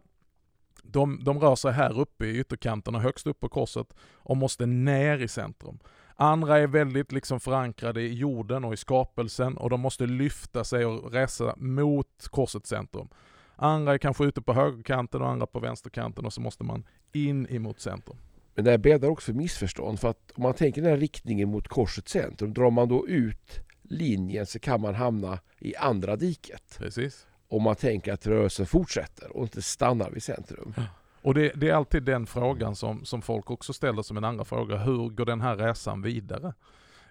de, 0.84 1.24
de 1.24 1.40
rör 1.40 1.56
sig 1.56 1.72
här 1.72 2.00
uppe 2.00 2.26
i 2.26 2.40
ytterkanterna 2.40 3.00
högst 3.00 3.28
upp 3.28 3.40
på 3.40 3.50
korset 3.50 3.94
och 4.14 4.38
måste 4.38 4.66
ner 4.66 5.18
i 5.18 5.28
centrum. 5.28 5.80
Andra 6.20 6.58
är 6.58 6.68
väldigt 6.68 7.12
liksom 7.12 7.40
förankrade 7.40 8.02
i 8.02 8.14
jorden 8.14 8.64
och 8.64 8.74
i 8.74 8.78
skapelsen 8.78 9.58
och 9.58 9.70
de 9.70 9.82
måste 9.82 10.06
lyfta 10.06 10.64
sig 10.64 10.86
och 10.86 11.12
resa 11.12 11.54
mot 11.58 12.28
korsets 12.30 12.70
centrum. 12.70 13.08
Andra 13.56 13.94
är 13.94 13.98
kanske 13.98 14.26
ute 14.26 14.42
på 14.42 14.54
högerkanten 14.54 15.22
och 15.22 15.30
andra 15.30 15.48
på 15.48 15.60
vänsterkanten 15.60 16.26
och 16.26 16.34
så 16.34 16.42
måste 16.42 16.64
man 16.64 16.84
in 17.14 17.48
emot 17.50 17.80
centrum. 17.80 18.18
Men 18.56 18.66
det 18.66 18.72
här 18.72 18.78
bäddar 18.78 19.10
också 19.10 19.26
för 19.32 19.38
missförstånd 19.38 20.00
för 20.00 20.10
att 20.10 20.32
om 20.36 20.44
man 20.44 20.54
tänker 20.54 20.82
den 20.82 20.92
här 20.92 20.98
riktningen 20.98 21.50
mot 21.50 21.68
korsets 21.68 22.12
centrum, 22.12 22.54
drar 22.54 22.72
man 22.72 22.88
då 22.88 23.08
ut 23.08 23.60
linjen 23.82 24.46
så 24.46 24.60
kan 24.60 24.82
man 24.82 24.96
hamna 24.96 25.40
i 25.60 25.76
andra 25.76 26.16
diket. 26.16 26.76
Precis. 26.78 27.28
Om 27.48 27.64
man 27.64 27.76
tänker 27.76 28.14
att 28.14 28.28
rörelsen 28.28 28.66
fortsätter 28.66 29.38
och 29.38 29.44
inte 29.44 29.62
stannar 29.62 30.12
vid 30.12 30.24
centrum. 30.24 30.74
Ja. 30.78 30.84
Och 31.22 31.34
det, 31.34 31.52
det, 31.56 31.70
är 31.70 31.74
alltid 31.74 32.04
den 32.04 32.26
frågan 32.26 32.76
som, 32.76 33.06
som 33.06 33.22
folk 33.22 33.52
också 33.52 33.74
ställer 33.74 34.02
som 34.02 34.18
en 34.18 34.24
andra 34.24 34.46
fråga. 34.46 34.78
Hur 34.78 35.10
går 35.10 35.26
den 35.26 35.42
här 35.42 35.58
resan 35.58 36.02
vidare? 36.02 36.54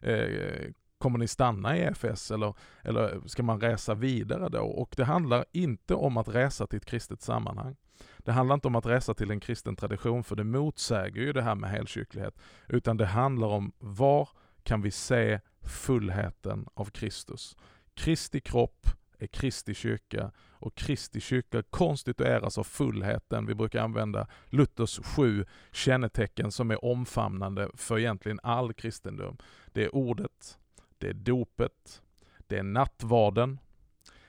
Eh, 0.00 0.70
kommer 0.98 1.18
ni 1.18 1.28
stanna 1.28 1.76
i 1.76 1.80
EFS 1.80 2.30
eller, 2.30 2.54
eller 2.82 3.20
ska 3.26 3.42
man 3.42 3.60
resa 3.60 3.94
vidare 3.94 4.48
då? 4.48 4.62
Och 4.62 4.94
det 4.96 5.04
handlar 5.04 5.44
inte 5.52 5.94
om 5.94 6.16
att 6.16 6.28
resa 6.28 6.66
till 6.66 6.76
ett 6.76 6.86
kristet 6.86 7.22
sammanhang. 7.22 7.76
Det 8.18 8.32
handlar 8.32 8.54
inte 8.54 8.68
om 8.68 8.75
att 8.75 8.86
resa 8.86 9.14
till 9.14 9.30
en 9.30 9.40
kristen 9.40 9.76
tradition, 9.76 10.25
för 10.25 10.36
det 10.36 10.44
motsäger 10.44 11.22
ju 11.22 11.32
det 11.32 11.42
här 11.42 11.54
med 11.54 11.70
helkyrklighet. 11.70 12.38
Utan 12.68 12.96
det 12.96 13.06
handlar 13.06 13.48
om 13.48 13.72
var 13.78 14.28
kan 14.62 14.82
vi 14.82 14.90
se 14.90 15.40
fullheten 15.62 16.66
av 16.75 16.84
Kristus? 16.84 17.56
Kristi 17.94 18.40
kropp 18.40 18.86
är 19.18 19.26
Kristi 19.26 19.75
kyrka 19.75 20.30
och 20.58 20.75
Kristi 20.75 21.20
kyrka 21.20 21.62
konstitueras 21.62 22.58
av 22.58 22.64
fullheten. 22.64 23.46
Vi 23.46 23.54
brukar 23.54 23.82
använda 23.82 24.26
Luthers 24.46 25.00
sju 25.04 25.44
kännetecken 25.72 26.52
som 26.52 26.70
är 26.70 26.84
omfamnande 26.84 27.70
för 27.75 27.98
egentligen 27.98 28.40
all 28.42 28.72
kristendom. 28.72 29.36
Det 29.72 29.84
är 29.84 29.94
ordet, 29.94 30.58
det 30.98 31.08
är 31.08 31.14
dopet, 31.14 32.02
det 32.46 32.58
är 32.58 32.62
nattvarden, 32.62 33.58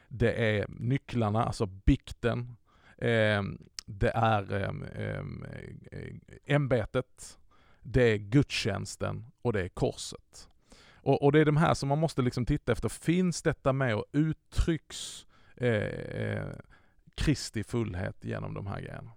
det 0.07 0.31
är 0.31 0.65
nycklarna, 0.69 1.45
alltså 1.45 1.65
bikten, 1.65 2.57
eh, 2.97 3.43
det 3.85 4.09
är 4.09 4.53
ehm, 4.53 4.83
ehm, 4.83 5.45
eh, 5.91 6.55
ämbetet, 6.55 7.39
det 7.81 8.03
är 8.03 8.17
gudstjänsten 8.17 9.25
och 9.41 9.53
det 9.53 9.61
är 9.61 9.69
korset. 9.69 10.49
Och, 11.07 11.23
och, 11.23 11.31
det 11.31 11.39
är 11.39 11.45
de 11.45 11.57
här 11.57 11.73
som 11.73 11.89
man 11.89 11.99
måste 11.99 12.21
liksom 12.21 12.45
titta 12.45 12.71
efter. 12.71 12.89
Finns 12.89 13.41
detta 13.41 13.73
med 13.73 13.95
och 13.95 14.05
uttrycks 14.11 15.26
eh, 15.57 15.69
eh, 15.73 16.47
Kristi 17.15 17.63
fullhet 17.63 18.25
genom 18.25 18.53
de 18.53 18.67
här 18.67 18.81
grejerna? 18.81 19.11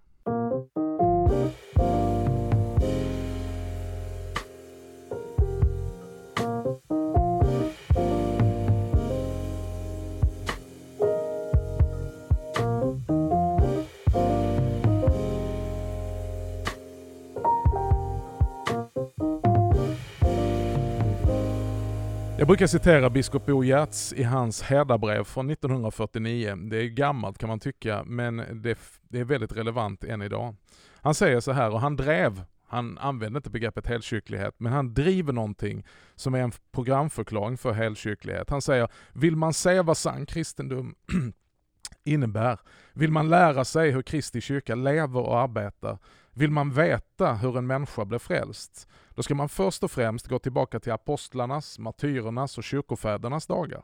Jag 22.41 22.47
brukar 22.47 22.67
citera 22.67 23.09
biskop 23.09 23.45
Bo 23.45 23.63
Giertz 23.63 24.13
i 24.13 24.23
hans 24.23 24.61
hädabrev 24.61 25.23
från 25.23 25.49
1949. 25.49 26.55
Det 26.55 26.77
är 26.77 26.87
gammalt 26.87 27.37
kan 27.37 27.49
man 27.49 27.59
tycka, 27.59 28.03
men 28.03 28.37
det, 28.61 28.77
det 29.09 29.19
är 29.19 29.23
väldigt 29.23 29.51
relevant 29.51 30.03
än 30.03 30.21
idag. 30.21 30.55
Han 30.95 31.13
säger 31.13 31.39
så 31.39 31.51
här, 31.51 31.71
och 31.71 31.81
han 31.81 31.95
drev, 31.95 32.43
han 32.67 32.97
använder 32.97 33.39
inte 33.39 33.49
begreppet 33.49 33.87
helkyrklighet, 33.87 34.55
men 34.57 34.73
han 34.73 34.93
driver 34.93 35.33
någonting 35.33 35.85
som 36.15 36.33
är 36.33 36.39
en 36.39 36.51
programförklaring 36.71 37.57
för 37.57 37.71
helkyrklighet. 37.71 38.49
Han 38.49 38.61
säger, 38.61 38.87
vill 39.13 39.35
man 39.35 39.53
se 39.53 39.81
vad 39.81 39.97
sann 39.97 40.25
kristendom 40.25 40.95
innebär, 42.03 42.59
vill 42.93 43.11
man 43.11 43.29
lära 43.29 43.65
sig 43.65 43.91
hur 43.91 44.01
Kristi 44.01 44.41
kyrka 44.41 44.75
lever 44.75 45.21
och 45.21 45.39
arbetar, 45.39 45.97
vill 46.33 46.51
man 46.51 46.71
veta 46.71 47.33
hur 47.33 47.57
en 47.57 47.67
människa 47.67 48.05
blir 48.05 48.19
frälst, 48.19 48.87
då 49.09 49.23
ska 49.23 49.35
man 49.35 49.49
först 49.49 49.83
och 49.83 49.91
främst 49.91 50.27
gå 50.27 50.39
tillbaka 50.39 50.79
till 50.79 50.91
apostlarnas, 50.91 51.79
martyrernas 51.79 52.57
och 52.57 52.63
kyrkofädernas 52.63 53.47
dagar. 53.47 53.83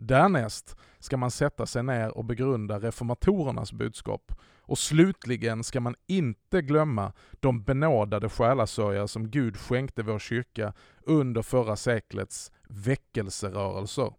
Därnäst 0.00 0.76
ska 0.98 1.16
man 1.16 1.30
sätta 1.30 1.66
sig 1.66 1.82
ner 1.82 2.18
och 2.18 2.24
begrunda 2.24 2.78
reformatorernas 2.78 3.72
budskap. 3.72 4.32
Och 4.60 4.78
slutligen 4.78 5.64
ska 5.64 5.80
man 5.80 5.94
inte 6.06 6.62
glömma 6.62 7.12
de 7.32 7.62
benådade 7.62 8.28
själasörjare 8.28 9.08
som 9.08 9.30
Gud 9.30 9.56
skänkte 9.56 10.02
vår 10.02 10.18
kyrka 10.18 10.72
under 11.02 11.42
förra 11.42 11.76
seklets 11.76 12.52
väckelserörelser, 12.68 14.12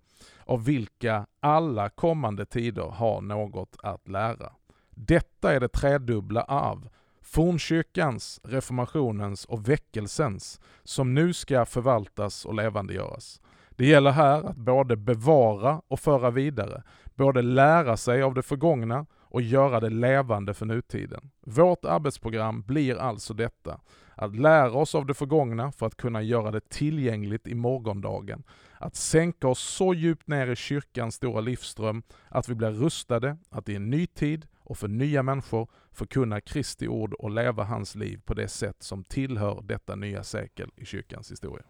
av 0.45 0.65
vilka 0.65 1.25
alla 1.39 1.89
kommande 1.89 2.45
tider 2.45 2.83
har 2.83 3.21
något 3.21 3.77
att 3.83 4.07
lära. 4.07 4.53
Detta 4.89 5.53
är 5.53 5.59
det 5.59 5.67
tredubbla 5.67 6.41
arv 6.41 6.89
fornkyrkans, 7.31 8.39
reformationens 8.43 9.45
och 9.45 9.69
väckelsens, 9.69 10.59
som 10.83 11.13
nu 11.13 11.33
ska 11.33 11.65
förvaltas 11.65 12.45
och 12.45 12.53
levandegöras. 12.53 13.41
Det 13.69 13.85
gäller 13.85 14.11
här 14.11 14.43
att 14.43 14.55
både 14.55 14.95
bevara 14.95 15.81
och 15.87 15.99
föra 15.99 16.31
vidare, 16.31 16.83
både 17.15 17.41
lära 17.41 17.97
sig 17.97 18.21
av 18.21 18.33
det 18.33 18.41
förgångna 18.41 19.05
och 19.17 19.41
göra 19.41 19.79
det 19.79 19.89
levande 19.89 20.53
för 20.53 20.65
nutiden. 20.65 21.31
Vårt 21.45 21.85
arbetsprogram 21.85 22.61
blir 22.61 22.95
alltså 22.95 23.33
detta, 23.33 23.79
att 24.15 24.35
lära 24.35 24.71
oss 24.71 24.95
av 24.95 25.05
det 25.05 25.13
förgångna 25.13 25.71
för 25.71 25.85
att 25.85 25.97
kunna 25.97 26.21
göra 26.21 26.51
det 26.51 26.69
tillgängligt 26.69 27.47
i 27.47 27.55
morgondagen. 27.55 28.43
Att 28.77 28.95
sänka 28.95 29.47
oss 29.47 29.59
så 29.59 29.93
djupt 29.93 30.27
ner 30.27 30.47
i 30.47 30.55
kyrkans 30.55 31.15
stora 31.15 31.41
livsström 31.41 32.03
att 32.29 32.49
vi 32.49 32.55
blir 32.55 32.71
rustade 32.71 33.37
att 33.49 33.69
i 33.69 33.75
en 33.75 33.89
ny 33.89 34.07
tid 34.07 34.47
och 34.69 34.77
för 34.77 34.87
nya 34.87 35.23
människor 35.23 35.69
förkunna 35.91 36.41
Kristi 36.41 36.87
ord 36.87 37.13
och 37.13 37.31
leva 37.31 37.63
hans 37.63 37.95
liv 37.95 38.21
på 38.25 38.33
det 38.33 38.47
sätt 38.47 38.83
som 38.83 39.03
tillhör 39.03 39.61
detta 39.61 39.95
nya 39.95 40.23
sekel 40.23 40.71
i 40.75 40.85
kyrkans 40.85 41.31
historia. 41.31 41.65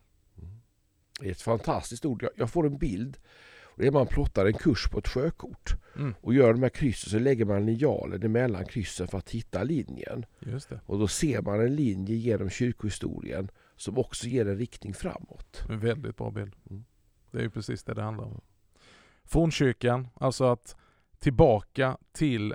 Det 1.19 1.27
är 1.27 1.31
ett 1.31 1.41
fantastiskt 1.41 2.05
ord. 2.05 2.27
Jag 2.35 2.49
får 2.49 2.65
en 2.65 2.77
bild. 2.77 3.17
Det 3.75 3.87
är 3.87 3.91
man 3.91 4.07
plottar 4.07 4.45
en 4.45 4.53
kurs 4.53 4.89
på 4.89 4.99
ett 4.99 5.07
sjökort 5.07 5.75
mm. 5.95 6.15
och 6.21 6.33
gör 6.33 6.53
de 6.53 6.61
här 6.61 6.69
kryssen 6.69 7.09
så 7.09 7.19
lägger 7.19 7.45
man 7.45 7.65
linjalen 7.65 8.23
emellan 8.23 8.65
kryssen 8.65 9.07
för 9.07 9.17
att 9.17 9.29
hitta 9.29 9.63
linjen. 9.63 10.25
Och 10.85 10.99
då 10.99 11.07
ser 11.07 11.41
man 11.41 11.61
en 11.61 11.75
linje 11.75 12.15
genom 12.15 12.49
kyrkohistorien 12.49 13.49
som 13.75 13.97
också 13.97 14.27
ger 14.27 14.47
en 14.47 14.57
riktning 14.57 14.93
framåt. 14.93 15.63
En 15.69 15.79
väldigt 15.79 16.17
bra 16.17 16.31
bild. 16.31 16.55
Mm. 16.69 16.85
Det 17.31 17.37
är 17.37 17.41
ju 17.43 17.49
precis 17.49 17.83
det 17.83 17.93
det 17.93 18.01
handlar 18.01 18.25
om. 18.25 18.41
Fornkyrkan, 19.23 20.07
alltså 20.13 20.43
att 20.43 20.75
tillbaka 21.19 21.97
till 22.11 22.53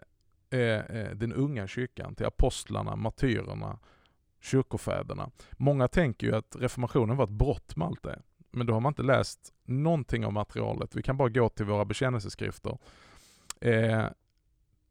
den 1.14 1.32
unga 1.32 1.66
kyrkan, 1.66 2.14
till 2.14 2.26
apostlarna, 2.26 2.96
martyrerna, 2.96 3.78
kyrkofäderna. 4.40 5.30
Många 5.52 5.88
tänker 5.88 6.26
ju 6.26 6.36
att 6.36 6.56
reformationen 6.58 7.16
var 7.16 7.24
ett 7.24 7.30
brott 7.30 7.76
med 7.76 7.86
allt 7.86 8.02
det. 8.02 8.22
Men 8.50 8.66
då 8.66 8.72
har 8.72 8.80
man 8.80 8.90
inte 8.90 9.02
läst 9.02 9.52
någonting 9.64 10.24
av 10.24 10.32
materialet. 10.32 10.96
Vi 10.96 11.02
kan 11.02 11.16
bara 11.16 11.28
gå 11.28 11.48
till 11.48 11.66
våra 11.66 11.84
bekännelseskrifter. 11.84 12.78
Eh, 13.60 14.04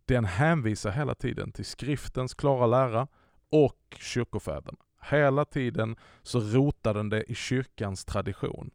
den 0.06 0.26
hänvisar 0.26 0.92
hela 0.92 1.16
tiden 1.16 1.52
till 1.52 1.66
skriftens 1.66 2.34
klara 2.34 2.68
lära 2.68 3.08
och 3.50 3.98
kyrkofäderna. 4.00 4.78
Hela 5.02 5.46
tiden 5.46 5.96
så 6.24 6.40
rotar 6.40 6.94
den 6.94 7.10
det 7.10 7.32
i 7.32 7.36
kyrkans 7.36 8.06
tradition. 8.06 8.72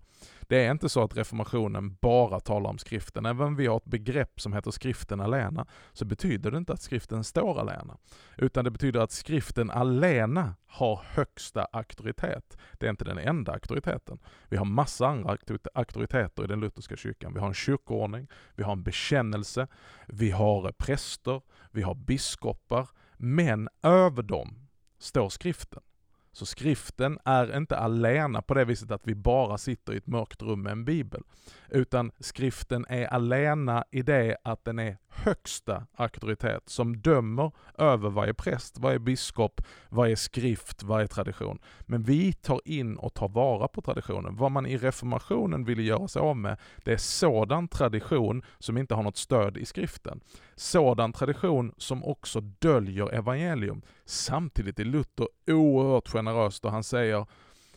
Det 0.49 0.65
är 0.65 0.71
inte 0.71 0.89
så 0.89 1.03
att 1.03 1.17
reformationen 1.17 1.97
bara 2.01 2.41
talar 2.41 2.71
om 2.71 2.79
skriften. 2.79 3.27
Även 3.27 3.47
om 3.47 3.57
vi 3.57 3.67
har 3.67 3.77
ett 3.77 3.85
begrepp 3.85 4.41
som 4.41 4.53
heter 4.53 4.71
skriften 4.71 5.21
alena, 5.21 5.67
så 5.93 6.05
betyder 6.05 6.51
det 6.51 6.59
inte 6.59 6.73
att 6.73 6.83
skriften 6.83 7.25
står 7.25 7.61
alena. 7.61 7.99
Utan 8.37 8.65
det 8.65 8.71
betyder 8.71 9.01
att 9.01 9.13
skriften 9.13 9.71
alena 9.71 10.55
har 10.67 11.01
högsta 11.05 11.65
auktoritet. 11.65 12.59
Det 12.73 12.87
är 12.87 12.91
inte 12.91 13.05
den 13.05 13.19
enda 13.19 13.53
auktoriteten. 13.53 14.19
Vi 14.49 14.57
har 14.57 14.65
massa 14.65 15.07
andra 15.07 15.37
auktoriteter 15.75 16.45
i 16.45 16.47
den 16.47 16.61
lutherska 16.61 16.97
kyrkan. 16.97 17.35
Vi 17.35 17.41
har 17.41 17.49
en 17.49 17.55
kyrkoordning, 17.55 18.29
vi 18.55 18.63
har 18.63 18.73
en 18.73 18.83
bekännelse, 18.83 19.67
vi 20.07 20.31
har 20.31 20.73
präster, 20.73 21.43
vi 21.71 21.83
har 21.83 21.95
biskopar, 21.95 22.89
men 23.17 23.69
över 23.83 24.23
dem 24.23 24.69
står 24.99 25.29
skriften. 25.29 25.83
Så 26.38 26.46
skriften 26.46 27.18
är 27.24 27.57
inte 27.57 27.77
alena 27.77 28.42
på 28.42 28.55
det 28.55 28.64
viset 28.64 28.90
att 28.90 29.07
vi 29.07 29.14
bara 29.14 29.59
sitter 29.59 29.92
i 29.92 29.96
ett 29.96 30.07
mörkt 30.07 30.42
rum 30.42 30.62
med 30.62 30.72
en 30.72 30.85
bibel. 30.85 31.22
Utan 31.68 32.11
skriften 32.20 32.87
är 32.88 33.07
alena 33.07 33.85
i 33.90 34.03
det 34.03 34.37
att 34.44 34.64
den 34.64 34.79
är 34.79 34.96
högsta 35.09 35.87
auktoritet 35.96 36.62
som 36.66 36.96
dömer 36.96 37.53
över 37.79 38.11
varje 38.11 38.35
präst, 38.35 38.79
varje 38.79 38.98
biskop, 38.98 39.61
varje 39.88 40.16
skrift, 40.16 40.83
varje 40.83 41.07
tradition. 41.07 41.59
Men 41.81 42.03
vi 42.03 42.33
tar 42.33 42.61
in 42.64 42.96
och 42.96 43.14
tar 43.14 43.29
vara 43.29 43.68
på 43.68 43.83
traditionen. 43.83 44.37
Vad 44.37 44.53
man 44.53 44.66
i 44.66 44.77
reformationen 44.77 45.64
ville 45.64 45.83
göra 45.83 46.09
sig 46.09 46.20
av 46.20 46.37
med, 46.37 46.57
det 46.85 46.92
är 46.92 46.96
sådan 46.96 47.68
tradition 47.68 48.42
som 48.59 48.79
inte 48.79 48.94
har 48.94 49.03
något 49.03 49.16
stöd 49.16 49.57
i 49.57 49.64
skriften. 49.64 50.20
Sådan 50.57 51.12
tradition 51.12 51.72
som 51.77 52.05
också 52.05 52.40
döljer 52.40 53.14
evangelium. 53.14 53.83
Samtidigt 54.05 54.79
är 54.81 54.85
Luther 54.85 55.29
oerhört 55.46 56.09
generös 56.09 56.28
då 56.61 56.69
han 56.69 56.85
säger 56.85 57.27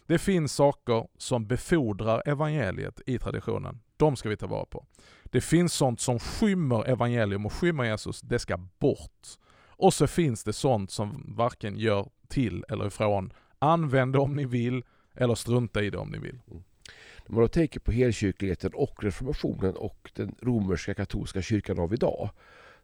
det 0.06 0.18
finns 0.18 0.54
saker 0.54 1.08
som 1.18 1.48
befordrar 1.48 2.22
evangeliet 2.26 3.02
i 3.06 3.20
traditionen. 3.20 3.80
De 3.98 4.16
ska 4.16 4.30
vi 4.30 4.38
ta 4.38 4.48
vara 4.48 4.66
på. 4.66 4.86
Det 5.24 5.42
finns 5.42 5.74
sånt 5.74 6.00
som 6.00 6.20
skymmer 6.20 6.90
evangelium 6.90 7.46
och 7.46 7.54
skymmer 7.54 7.84
Jesus, 7.84 8.22
det 8.22 8.40
ska 8.40 8.58
bort. 8.58 9.28
Och 9.68 9.94
så 9.94 10.08
finns 10.08 10.44
det 10.44 10.54
sånt 10.54 10.92
som 10.92 11.34
varken 11.38 11.78
gör 11.78 12.10
till 12.28 12.66
eller 12.70 12.88
ifrån. 12.88 13.34
Använd 13.60 14.14
det 14.14 14.20
om 14.20 14.36
ni 14.36 14.46
vill, 14.46 14.84
eller 15.16 15.36
strunta 15.36 15.82
i 15.84 15.90
det 15.90 15.98
om 15.98 16.10
ni 16.10 16.18
vill. 16.18 16.40
Mm. 16.52 16.64
När 17.26 17.36
man 17.36 17.42
då 17.42 17.48
tänker 17.48 17.80
på 17.80 17.92
helkyrkligheten 17.92 18.72
och 18.74 19.04
reformationen 19.04 19.76
och 19.76 20.12
den 20.16 20.36
romerska 20.42 20.94
katolska 20.94 21.42
kyrkan 21.42 21.80
av 21.80 21.94
idag 21.94 22.30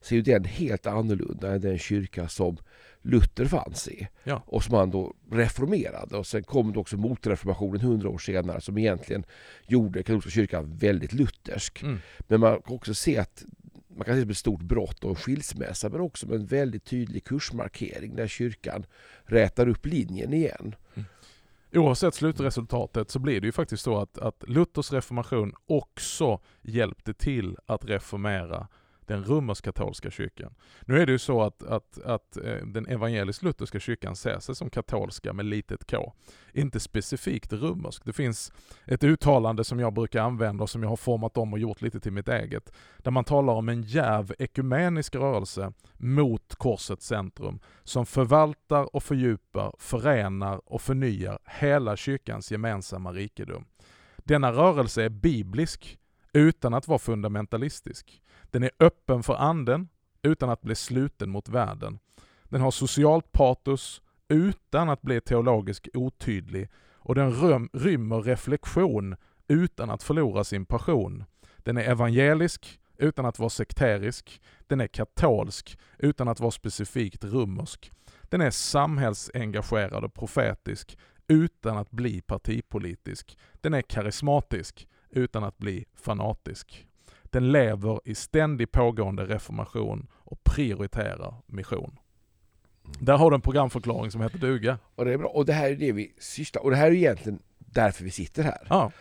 så 0.02 0.16
är 0.16 0.22
den 0.22 0.44
helt 0.44 0.86
annorlunda 0.86 1.54
än 1.54 1.62
den 1.62 1.78
kyrka 1.78 2.28
som 2.28 2.58
Luther 3.02 3.46
fanns 3.46 3.88
i. 3.88 4.08
Ja. 4.24 4.44
Och 4.46 4.64
som 4.64 4.76
han 4.76 4.92
då 4.92 5.16
reformerade. 5.32 6.18
Och 6.18 6.28
sen 6.28 6.44
kom 6.44 6.74
det 6.74 6.80
också 6.80 6.98
motreformationen 6.98 7.82
hundra 7.82 8.10
år 8.10 8.18
senare 8.18 8.62
som 8.62 8.78
egentligen 8.78 9.24
gjorde 9.68 10.04
katolska 10.04 10.30
kyrkan 10.32 10.78
väldigt 10.78 11.14
luthersk. 11.14 11.84
Mm. 11.84 11.98
Men 12.28 12.40
man 12.40 12.62
kan 12.62 12.76
också 12.76 12.94
se 12.94 13.18
att 13.18 13.46
man 13.98 14.06
kan 14.06 14.16
se 14.16 14.20
det 14.20 14.22
som 14.22 14.32
ett 14.32 14.38
stort 14.38 14.62
brott 14.62 15.04
och 15.04 15.10
en 15.10 15.16
skilsmässa 15.16 15.90
men 15.90 16.02
också 16.02 16.28
med 16.28 16.36
en 16.36 16.46
väldigt 16.46 16.86
tydlig 16.86 17.24
kursmarkering 17.24 18.16
där 18.16 18.28
kyrkan 18.28 18.86
rätar 19.26 19.68
upp 19.68 19.86
linjen 19.86 20.34
igen. 20.34 20.76
Mm. 20.94 21.06
Oavsett 21.74 22.14
slutresultatet 22.14 23.12
så 23.12 23.20
blir 23.20 23.42
det 23.42 23.48
ju 23.48 23.52
faktiskt 23.52 23.84
så 23.84 23.98
att, 23.98 24.18
att 24.18 24.44
Luthers 24.48 24.92
reformation 24.92 25.54
också 25.66 26.40
hjälpte 26.62 27.14
till 27.14 27.58
att 27.66 27.86
reformera 27.86 28.68
den 29.08 29.24
romersk-katolska 29.24 30.12
kyrkan. 30.12 30.54
Nu 30.86 31.02
är 31.02 31.06
det 31.06 31.12
ju 31.12 31.20
så 31.20 31.42
att, 31.42 31.64
att, 31.64 32.02
att 32.02 32.38
eh, 32.38 32.56
den 32.66 32.88
evangelisk-lutherska 32.88 33.80
kyrkan 33.80 34.16
ser 34.16 34.40
sig 34.40 34.56
som 34.56 34.70
katolska 34.70 35.34
med 35.34 35.46
litet 35.46 35.92
k. 35.92 36.14
Inte 36.54 36.80
specifikt 36.80 37.54
romersk. 37.54 38.06
Det 38.06 38.14
finns 38.14 38.52
ett 38.86 39.04
uttalande 39.04 39.64
som 39.64 39.80
jag 39.80 39.94
brukar 39.94 40.22
använda 40.22 40.64
och 40.64 40.70
som 40.70 40.84
jag 40.84 40.90
har 40.90 40.98
format 40.98 41.38
om 41.38 41.54
och 41.54 41.60
gjort 41.60 41.82
lite 41.82 42.00
till 42.00 42.12
mitt 42.12 42.30
eget. 42.30 42.74
Där 42.98 43.12
man 43.12 43.24
talar 43.24 43.54
om 43.54 43.70
en 43.70 43.82
djärv 43.82 44.34
ekumenisk 44.40 45.16
rörelse 45.16 45.74
mot 45.94 46.56
korsets 46.56 47.06
centrum 47.06 47.60
som 47.84 48.06
förvaltar 48.06 48.96
och 48.96 49.04
fördjupar, 49.04 49.76
förenar 49.80 50.62
och 50.66 50.82
förnyar 50.82 51.40
hela 51.46 51.96
kyrkans 51.96 52.52
gemensamma 52.52 53.12
rikedom. 53.12 53.66
Denna 54.18 54.52
rörelse 54.52 55.04
är 55.04 55.10
biblisk 55.10 55.98
utan 56.34 56.74
att 56.74 56.88
vara 56.88 57.00
fundamentalistisk. 57.00 58.22
Den 58.52 58.64
är 58.64 58.72
öppen 58.80 59.24
för 59.24 59.36
anden 59.36 59.90
utan 60.22 60.50
att 60.50 60.62
bli 60.62 60.76
sluten 60.76 61.30
mot 61.30 61.50
världen. 61.50 62.00
Den 62.44 62.62
har 62.62 62.72
socialt 62.72 63.32
patos 63.32 64.02
utan 64.28 64.90
att 64.90 65.02
bli 65.02 65.22
teologiskt 65.22 65.88
otydlig 65.94 66.70
och 66.94 67.16
den 67.16 67.32
rym, 67.32 67.70
rymmer 67.74 68.22
reflektion 68.22 69.16
utan 69.48 69.90
att 69.90 70.04
förlora 70.04 70.44
sin 70.44 70.66
passion. 70.66 71.24
Den 71.58 71.78
är 71.78 71.84
evangelisk 71.84 72.80
utan 72.98 73.26
att 73.26 73.40
vara 73.40 73.50
sekterisk. 73.50 74.42
Den 74.68 74.82
är 74.82 74.88
katolsk 74.88 75.80
utan 75.98 76.28
att 76.28 76.40
vara 76.40 76.52
specifikt 76.52 77.24
romersk. 77.24 77.92
Den 78.24 78.42
är 78.42 78.52
samhällsengagerad 78.52 80.04
och 80.04 80.14
profetisk 80.14 80.98
utan 81.28 81.78
att 81.78 81.92
bli 81.92 82.22
partipolitisk. 82.22 83.38
Den 83.62 83.74
är 83.74 83.82
karismatisk 83.82 84.88
utan 85.10 85.44
att 85.44 85.58
bli 85.58 85.86
fanatisk. 85.96 86.87
Den 87.30 87.52
lever 87.52 88.00
i 88.06 88.16
ständig 88.16 88.72
pågående 88.72 89.26
reformation 89.26 90.08
och 90.14 90.44
prioriterar 90.44 91.36
mission. 91.46 91.98
Där 93.00 93.18
har 93.18 93.32
du 93.32 93.36
en 93.36 93.42
programförklaring 93.42 94.12
som 94.12 94.22
heter 94.22 94.38
duga. 94.38 94.80
Och 94.96 95.06
det 95.06 95.14
är 95.14 95.18
bra. 95.18 95.28
Och 95.28 95.46
det 95.46 95.54
här 95.54 95.70
är 95.70 95.76
det 95.76 95.92
vi 95.92 96.14
sysslar 96.20 96.64
Och 96.64 96.72
det 96.72 96.78
här 96.78 96.88
är 96.88 96.92
egentligen 96.92 97.40
därför 97.58 98.04
vi 98.04 98.12
sitter 98.12 98.44
här. 98.44 98.68
Ja. 98.70 98.92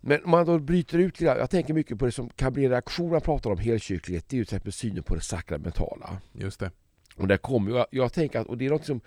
Men 0.00 0.24
om 0.24 0.30
man 0.30 0.46
då 0.46 0.58
bryter 0.58 0.98
ut 0.98 1.20
lite, 1.20 1.36
jag 1.38 1.50
tänker 1.50 1.74
mycket 1.74 1.98
på 1.98 2.04
det 2.04 2.12
som 2.12 2.28
kan 2.28 2.52
bli 2.52 2.68
reaktion 2.68 3.10
man 3.10 3.20
pratar 3.20 3.50
om 3.50 3.58
helkyrklighet, 3.58 4.28
det 4.28 4.36
är 4.36 4.38
ju 4.38 4.44
till 4.44 4.56
exempel 4.56 4.72
synen 4.72 5.02
på 5.02 5.14
det 5.14 5.20
sakramentala. 5.20 6.18
Just 6.32 6.60
det. 6.60 6.70
Och 7.16 7.28
där 7.28 7.36
kommer 7.36 7.70
jag, 7.70 7.86
jag 7.90 8.12
tänker 8.12 8.40
att, 8.40 8.46
och 8.46 8.58
det 8.58 8.66
är 8.66 8.70
något 8.70 8.84
som, 8.84 9.00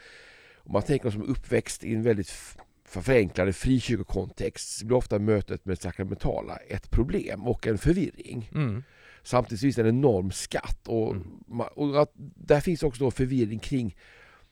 om 0.58 0.72
man 0.72 0.82
tänker 0.82 1.10
som 1.10 1.24
uppväxt 1.24 1.84
i 1.84 1.96
en 1.96 2.04
väldigt 2.04 2.58
förenklade 2.86 3.54
frikyrkokontext 3.54 4.84
blir 4.84 4.98
ofta 4.98 5.20
mötet 5.20 5.66
med 5.66 5.78
det 5.78 5.82
sakramentala 5.82 6.56
ett 6.58 6.92
problem 6.92 7.48
och 7.48 7.68
en 7.68 7.78
förvirring. 7.78 8.50
Mm. 8.54 8.84
Samtidigt 9.24 9.62
finns 9.62 9.76
det 9.76 9.82
en 9.82 9.88
enorm 9.88 10.32
skatt 10.32 10.88
och, 10.88 11.12
Mm. 11.12 11.62
och 11.76 12.02
att 12.02 12.12
där 12.36 12.60
finns 12.60 12.84
också 12.84 13.04
då 13.04 13.12
förvirring 13.12 13.60
kring 13.60 13.98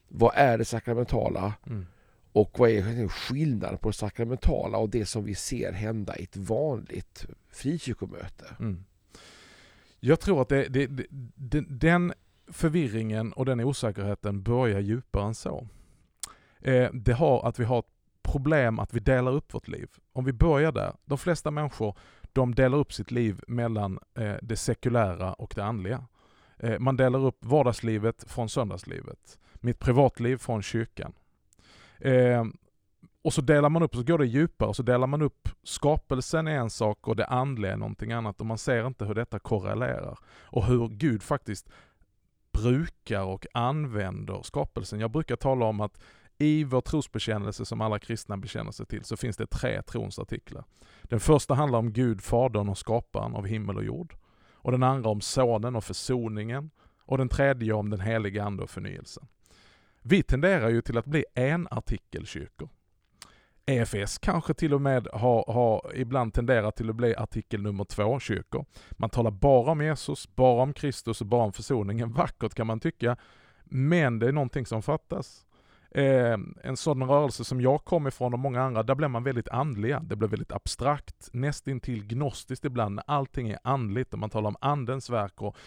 vad 0.07 0.31
är 0.35 0.57
det 0.57 0.65
sakramentala 0.65 1.53
Mm. 1.67 1.85
och 2.31 2.59
vad 2.59 2.69
är 2.69 3.07
skillnaden 3.07 3.77
på 3.77 3.89
det 3.89 3.93
sakramentala 3.93 4.77
och 4.77 4.89
det 4.89 5.05
som 5.05 5.23
vi 5.23 5.35
ser 5.35 5.71
hända 5.71 6.17
i 6.17 6.23
ett 6.23 6.37
vanligt 6.37 7.25
frikyrkomöte? 7.51 8.45
Mm. 8.59 8.83
Jag 9.99 10.19
tror 10.19 10.41
att 10.41 10.49
det, 10.49 10.67
det, 10.67 10.87
det, 11.35 11.61
den 11.69 12.13
förvirringen 12.47 13.33
och 13.33 13.45
den 13.45 13.59
osäkerheten 13.59 14.43
börjar 14.43 14.79
djupare 14.79 15.25
än 15.25 15.35
så. 15.35 15.67
Eh, 16.61 16.91
det 16.93 17.13
har 17.13 17.47
att 17.47 17.59
vi 17.59 17.63
har 17.63 17.79
ett 17.79 17.85
problem 18.23 18.79
att 18.79 18.93
vi 18.93 18.99
delar 18.99 19.31
upp 19.31 19.53
vårt 19.53 19.67
liv. 19.67 19.89
Om 20.13 20.25
vi 20.25 20.33
börjar 20.33 20.71
där. 20.71 20.93
De 21.05 21.17
flesta 21.17 21.51
människor 21.51 21.97
de 22.33 22.55
delar 22.55 22.77
upp 22.77 22.93
sitt 22.93 23.11
liv 23.11 23.41
mellan 23.47 23.99
eh, 24.17 24.35
det 24.41 24.55
sekulära 24.55 25.33
och 25.33 25.53
det 25.55 25.63
andliga. 25.63 26.05
Eh, 26.57 26.79
man 26.79 26.97
delar 26.97 27.25
upp 27.25 27.45
vardagslivet 27.45 28.25
från 28.27 28.49
söndagslivet. 28.49 29.39
Mitt 29.53 29.79
privatliv 29.79 30.37
från 30.37 30.61
kyrkan. 30.61 31.13
Eh, 31.99 32.45
och 33.21 33.33
så 33.33 33.41
delar 33.41 33.69
man 33.69 33.83
upp, 33.83 33.95
så 33.95 34.03
går 34.03 34.17
det 34.17 34.25
djupare, 34.25 34.69
och 34.69 34.75
så 34.75 34.83
delar 34.83 35.07
man 35.07 35.21
upp 35.21 35.49
skapelsen 35.63 36.47
är 36.47 36.57
en 36.57 36.69
sak 36.69 37.07
och 37.07 37.15
det 37.15 37.25
andliga 37.25 37.71
är 37.71 37.77
någonting 37.77 38.11
annat 38.11 38.39
och 38.39 38.45
man 38.45 38.57
ser 38.57 38.87
inte 38.87 39.05
hur 39.05 39.15
detta 39.15 39.39
korrelerar. 39.39 40.17
Och 40.43 40.65
hur 40.65 40.87
Gud 40.87 41.23
faktiskt 41.23 41.69
brukar 42.53 43.23
och 43.23 43.47
använder 43.53 44.41
skapelsen. 44.43 44.99
Jag 44.99 45.11
brukar 45.11 45.35
tala 45.35 45.65
om 45.65 45.81
att 45.81 45.99
i 46.37 46.63
vår 46.63 46.81
trosbekännelse 46.81 47.65
som 47.65 47.81
alla 47.81 47.99
kristna 47.99 48.37
bekänner 48.37 48.71
sig 48.71 48.85
till 48.85 49.03
så 49.03 49.17
finns 49.17 49.37
det 49.37 49.47
tre 49.47 49.81
tronsartiklar. 49.81 50.63
Den 51.03 51.19
första 51.19 51.53
handlar 51.53 51.79
om 51.79 51.93
Gud, 51.93 52.21
Fadern 52.21 52.69
och 52.69 52.77
skaparen 52.77 53.35
av 53.35 53.45
himmel 53.45 53.77
och 53.77 53.83
jord. 53.83 54.15
Och 54.53 54.71
den 54.71 54.83
andra 54.83 55.09
om 55.09 55.21
Sonen 55.21 55.75
och 55.75 55.83
försoningen. 55.83 56.71
Och 57.05 57.17
den 57.17 57.29
tredje 57.29 57.73
om 57.73 57.89
den 57.89 57.99
heliga 57.99 58.43
Ande 58.43 58.63
och 58.63 58.69
förnyelsen. 58.69 59.27
Vi 60.01 60.23
tenderar 60.23 60.69
ju 60.69 60.81
till 60.81 60.97
att 60.97 61.05
bli 61.05 61.25
en 61.33 61.67
artikelkyrkor. 61.71 62.69
EFS 63.65 64.17
kanske 64.17 64.53
till 64.53 64.73
och 64.73 64.81
med 64.81 65.07
har, 65.13 65.53
har 65.53 65.91
ibland 65.95 66.33
tenderat 66.33 66.75
till 66.75 66.89
att 66.89 66.95
bli 66.95 67.15
artikel 67.15 67.61
nummer 67.61 67.83
två 67.83 68.19
kyrkor. 68.19 68.65
Man 68.91 69.09
talar 69.09 69.31
bara 69.31 69.71
om 69.71 69.81
Jesus, 69.81 70.35
bara 70.35 70.63
om 70.63 70.73
Kristus 70.73 71.21
och 71.21 71.27
bara 71.27 71.43
om 71.43 71.53
försoningen. 71.53 72.13
Vackert 72.13 72.53
kan 72.53 72.67
man 72.67 72.79
tycka, 72.79 73.17
men 73.63 74.19
det 74.19 74.27
är 74.27 74.31
någonting 74.31 74.65
som 74.65 74.81
fattas. 74.81 75.45
Eh, 75.95 76.37
en 76.63 76.77
sådan 76.77 77.07
rörelse 77.07 77.43
som 77.43 77.61
jag 77.61 77.85
kom 77.85 78.07
ifrån 78.07 78.33
och 78.33 78.39
många 78.39 78.61
andra, 78.61 78.83
där 78.83 78.95
blev 78.95 79.09
man 79.09 79.23
väldigt 79.23 79.49
andliga. 79.49 79.99
Det 79.99 80.15
blev 80.15 80.29
väldigt 80.29 80.51
abstrakt, 80.51 81.29
nästintill 81.33 82.05
gnostiskt 82.05 82.65
ibland, 82.65 82.95
när 82.95 83.03
allting 83.07 83.49
är 83.49 83.59
andligt 83.63 84.13
och 84.13 84.19
man 84.19 84.29
talar 84.29 84.47
om 84.47 84.55
andens 84.61 85.09
verk 85.09 85.41
och 85.41 85.57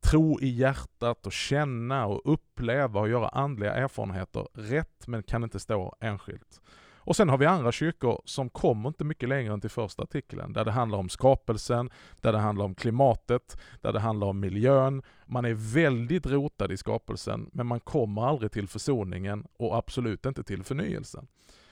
tro 0.00 0.40
i 0.40 0.48
hjärtat 0.48 1.26
och 1.26 1.32
känna 1.32 2.06
och 2.06 2.32
uppleva 2.32 3.00
och 3.00 3.08
göra 3.08 3.28
andliga 3.28 3.74
erfarenheter 3.74 4.48
rätt 4.54 5.06
men 5.06 5.22
kan 5.22 5.42
inte 5.42 5.60
stå 5.60 5.96
enskilt. 6.00 6.60
Och 7.06 7.16
sen 7.16 7.28
har 7.28 7.38
vi 7.38 7.46
andra 7.46 7.72
kyrkor 7.72 8.22
som 8.24 8.50
kommer 8.50 8.88
inte 8.88 9.04
mycket 9.04 9.28
längre 9.28 9.52
än 9.52 9.60
till 9.60 9.70
första 9.70 10.02
artikeln, 10.02 10.52
där 10.52 10.64
det 10.64 10.70
handlar 10.70 10.98
om 10.98 11.08
skapelsen, 11.08 11.90
där 12.20 12.32
det 12.32 12.38
handlar 12.38 12.64
om 12.64 12.74
klimatet, 12.74 13.60
där 13.80 13.92
det 13.92 14.00
handlar 14.00 14.26
om 14.26 14.40
miljön. 14.40 15.02
Man 15.26 15.44
är 15.44 15.54
väldigt 15.54 16.26
rotad 16.26 16.72
i 16.72 16.76
skapelsen, 16.76 17.50
men 17.52 17.66
man 17.66 17.80
kommer 17.80 18.28
aldrig 18.28 18.52
till 18.52 18.68
försoningen 18.68 19.46
och 19.58 19.76
absolut 19.76 20.26
inte 20.26 20.42
till 20.44 20.64
förnyelsen. 20.64 21.26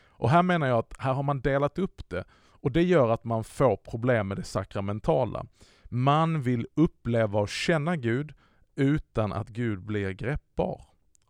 Och 0.09 0.31
här 0.31 0.43
menar 0.43 0.67
jag 0.67 0.79
att 0.79 0.95
här 0.99 1.13
har 1.13 1.23
man 1.23 1.41
delat 1.41 1.79
upp 1.79 2.09
det 2.09 2.25
och 2.35 2.73
det 2.73 2.83
gör 2.83 3.11
att 3.11 3.25
man 3.25 3.45
får 3.45 3.77
problem 3.77 4.29
med 4.29 4.37
det 4.37 4.45
sakramentala. 4.45 5.47
Man 5.85 6.43
vill 6.43 6.67
uppleva 6.75 7.41
och 7.41 7.49
känna 7.49 7.97
Gud 7.97 8.35
utan 8.75 9.33
att 9.33 9.49
Gud 9.49 9.83
blir 9.83 10.11
greppbar. 10.11 10.81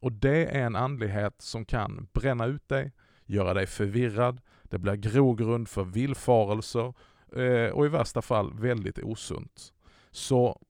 Och 0.00 0.12
det 0.12 0.46
är 0.46 0.66
en 0.66 0.76
andlighet 0.76 1.34
som 1.38 1.64
kan 1.64 2.08
bränna 2.12 2.46
ut 2.46 2.68
dig, 2.68 2.92
göra 3.26 3.54
dig 3.54 3.66
förvirrad, 3.66 4.40
det 4.62 4.78
blir 4.78 4.94
grogrund 4.94 5.68
för 5.68 5.84
villfarelser 5.84 6.94
eh, 7.36 7.70
och 7.72 7.86
i 7.86 7.88
värsta 7.88 8.22
fall 8.22 8.54
väldigt 8.54 8.98
osunt. 8.98 9.72
Så 10.10 10.60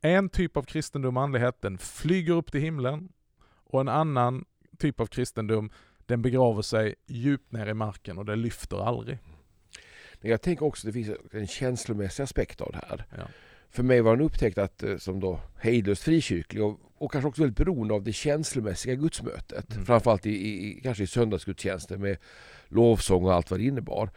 en 0.00 0.28
typ 0.28 0.56
av 0.56 0.62
kristendom 0.62 1.16
och 1.16 1.22
andlighet, 1.22 1.62
den 1.62 1.78
flyger 1.78 2.32
upp 2.32 2.52
till 2.52 2.60
himlen 2.60 3.12
och 3.64 3.80
en 3.80 3.88
annan 3.88 4.44
typ 4.78 5.00
av 5.00 5.06
kristendom, 5.06 5.70
den 6.06 6.22
begraver 6.22 6.62
sig 6.62 6.94
djupt 7.06 7.52
ner 7.52 7.66
i 7.66 7.74
marken 7.74 8.18
och 8.18 8.24
det 8.24 8.36
lyfter 8.36 8.86
aldrig. 8.86 9.18
Men 10.20 10.30
jag 10.30 10.42
tänker 10.42 10.66
också 10.66 10.88
att 10.88 10.94
det 10.94 11.04
finns 11.04 11.18
en 11.32 11.46
känslomässig 11.46 12.22
aspekt 12.22 12.60
av 12.60 12.72
det 12.72 12.80
här. 12.88 13.04
Ja. 13.16 13.24
För 13.72 13.82
mig 13.82 14.00
var 14.00 14.12
en 14.12 14.20
upptäckt 14.20 14.58
att 14.58 14.82
eh, 14.82 14.96
som 14.96 15.20
då 15.20 15.40
hejdlöst 15.58 16.02
frikyrklig 16.02 16.64
och, 16.64 16.80
och 16.98 17.12
kanske 17.12 17.28
också 17.28 17.42
väldigt 17.42 17.58
beroende 17.58 17.94
av 17.94 18.02
det 18.02 18.12
känslomässiga 18.12 18.94
gudsmötet. 18.94 19.72
Mm. 19.72 19.86
Framförallt 19.86 20.26
i, 20.26 20.30
i, 20.30 20.80
kanske 20.82 21.04
i 21.04 21.06
söndagsgudstjänster 21.06 21.96
med 21.96 22.16
lovsång 22.68 23.24
och 23.24 23.34
allt 23.34 23.50
vad 23.50 23.60
det 23.60 23.66
innebar. 23.66 24.10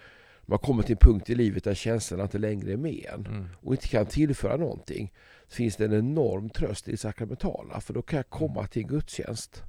Man 0.45 0.59
kommer 0.59 0.83
till 0.83 0.91
en 0.91 0.97
punkt 0.97 1.29
i 1.29 1.35
livet 1.35 1.63
där 1.63 1.73
känslorna 1.73 2.23
inte 2.23 2.37
längre 2.37 2.73
är 2.73 2.77
med 2.77 3.05
en 3.13 3.25
Mm. 3.25 3.47
och 3.61 3.73
inte 3.73 3.87
kan 3.87 4.05
tillföra 4.05 4.57
någonting. 4.57 5.13
Så 5.47 5.55
finns 5.55 5.75
det 5.75 5.85
en 5.85 5.93
enorm 5.93 6.49
tröst 6.49 6.87
i 6.87 6.91
det 6.91 6.97
sakramentala 6.97 7.81
för 7.81 7.93
då 7.93 8.01
kan 8.01 8.17
jag 8.17 8.29
komma 8.29 8.67
till 8.67 8.81
en 8.81 8.87
gudstjänst. 8.87 9.63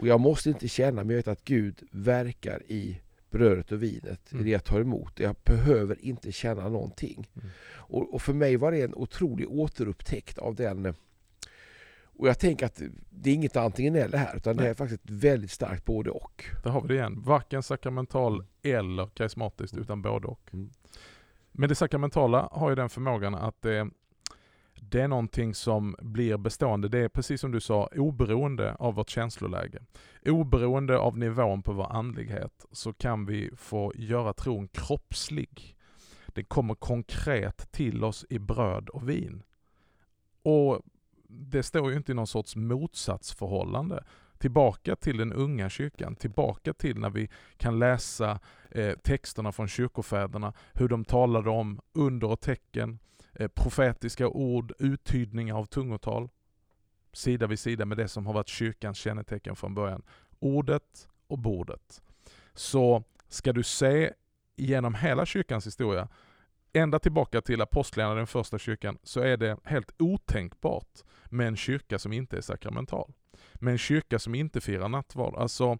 Och 0.00 0.06
jag 0.06 0.20
måste 0.20 0.48
inte 0.48 0.68
känna, 0.68 1.04
men 1.04 1.10
jag 1.10 1.16
vet 1.16 1.28
att 1.28 1.44
Gud 1.44 1.82
verkar 1.90 2.62
i 2.68 3.00
brödet 3.36 3.72
och 3.72 3.82
vinet, 3.82 4.32
Mm. 4.32 4.44
det 4.44 4.50
jag 4.50 4.64
tar 4.64 4.80
emot. 4.80 5.20
Jag 5.20 5.36
behöver 5.44 6.04
inte 6.04 6.32
känna 6.32 6.68
någonting. 6.68 7.30
Mm. 7.36 7.48
Och, 7.68 8.14
och 8.14 8.22
för 8.22 8.32
mig 8.32 8.56
var 8.56 8.72
det 8.72 8.82
en 8.82 8.94
otrolig 8.94 9.50
återupptäckt 9.50 10.38
av 10.38 10.54
den. 10.54 10.86
eh, 10.86 10.94
Och 12.18 12.28
jag 12.28 12.38
tänker 12.38 12.66
att 12.66 12.82
det 13.10 13.30
är 13.30 13.34
inget 13.34 13.56
antingen 13.56 13.96
eller 13.96 14.18
här, 14.18 14.36
utan 14.36 14.56
det 14.56 14.62
Nej. 14.62 14.70
är 14.70 14.74
faktiskt 14.74 15.04
ett 15.04 15.10
väldigt 15.10 15.50
starkt 15.50 15.84
både 15.84 16.10
och. 16.10 16.44
Där 16.64 16.70
har 16.70 16.80
vi 16.82 16.88
det 16.88 16.94
igen. 16.94 17.22
Varken 17.26 17.62
sakramental 17.62 18.44
eller 18.62 19.06
karismatiskt 19.06 19.76
utan 19.76 20.02
både 20.02 20.26
och. 20.26 20.40
Mm. 20.52 20.70
Men 21.52 21.68
det 21.68 21.74
sakramentala 21.74 22.48
har 22.52 22.68
ju 22.70 22.74
den 22.76 22.88
förmågan 22.88 23.34
att 23.34 23.62
det, 23.62 23.88
det 24.88 25.00
är 25.00 25.08
någonting 25.08 25.54
som 25.54 25.96
blir 25.98 26.36
bestående. 26.36 26.88
Det 26.88 26.98
är 26.98 27.08
precis 27.08 27.40
som 27.40 27.52
du 27.52 27.60
sa, 27.60 27.88
oberoende 27.96 28.74
av 28.74 28.94
vårt 28.94 29.10
känsloläge. 29.10 29.78
Oberoende 30.26 30.98
av 30.98 31.18
nivån 31.18 31.62
på 31.62 31.72
vår 31.72 31.92
andlighet 31.92 32.66
så 32.72 32.92
kan 32.92 33.26
vi 33.26 33.50
få 33.56 33.92
göra 33.96 34.32
tron 34.32 34.68
kroppslig. 34.68 35.76
Det 36.26 36.44
kommer 36.44 36.74
konkret 36.74 37.72
till 37.72 38.04
oss 38.04 38.26
i 38.28 38.38
bröd 38.38 38.88
och 38.88 39.08
vin. 39.08 39.42
Och 40.42 40.82
det 41.28 41.62
står 41.62 41.90
ju 41.90 41.96
inte 41.96 42.12
i 42.12 42.14
någon 42.14 42.26
sorts 42.26 42.56
motsatsförhållande 42.56 44.04
tillbaka 44.38 44.96
till 44.96 45.16
den 45.16 45.32
unga 45.32 45.68
kyrkan, 45.68 46.16
tillbaka 46.16 46.72
till 46.72 46.98
när 46.98 47.10
vi 47.10 47.28
kan 47.56 47.78
läsa 47.78 48.40
eh, 48.70 48.92
texterna 48.92 49.52
från 49.52 49.68
kyrkofäderna, 49.68 50.52
hur 50.72 50.88
de 50.88 51.04
talade 51.04 51.50
om 51.50 51.80
under 51.92 52.30
och 52.30 52.40
tecken, 52.40 52.98
eh, 53.38 53.48
profetiska 53.48 54.28
ord, 54.28 54.72
uttydningar 54.78 55.54
av 55.54 55.64
tungotal, 55.64 56.28
sida 57.12 57.46
vid 57.46 57.58
sida 57.58 57.84
med 57.84 57.98
det 57.98 58.08
som 58.08 58.26
har 58.26 58.34
varit 58.34 58.48
kyrkans 58.48 58.98
kännetecken 58.98 59.56
från 59.56 59.74
början. 59.74 60.02
Ordet 60.38 61.08
och 61.26 61.38
bordet. 61.38 62.02
Så 62.54 63.04
ska 63.28 63.52
du 63.52 63.62
se 63.62 64.12
genom 64.56 64.94
hela 64.94 65.26
kyrkans 65.26 65.66
historia, 65.66 66.08
ända 66.72 66.98
tillbaka 66.98 67.40
till 67.40 67.60
apostlarna, 67.62 68.14
den 68.14 68.26
första 68.26 68.58
kyrkan, 68.58 68.98
så 69.02 69.20
är 69.20 69.36
det 69.36 69.56
helt 69.64 69.94
otänkbart 69.98 71.02
med 71.24 71.48
en 71.48 71.56
kyrka 71.56 71.98
som 71.98 72.12
inte 72.12 72.36
är 72.36 72.40
sakramental. 72.40 73.12
Med 73.54 73.72
en 73.72 73.78
kyrka 73.78 74.18
som 74.18 74.34
inte 74.34 74.60
firar 74.60 74.88
nattvard. 74.88 75.34
Alltså, 75.34 75.78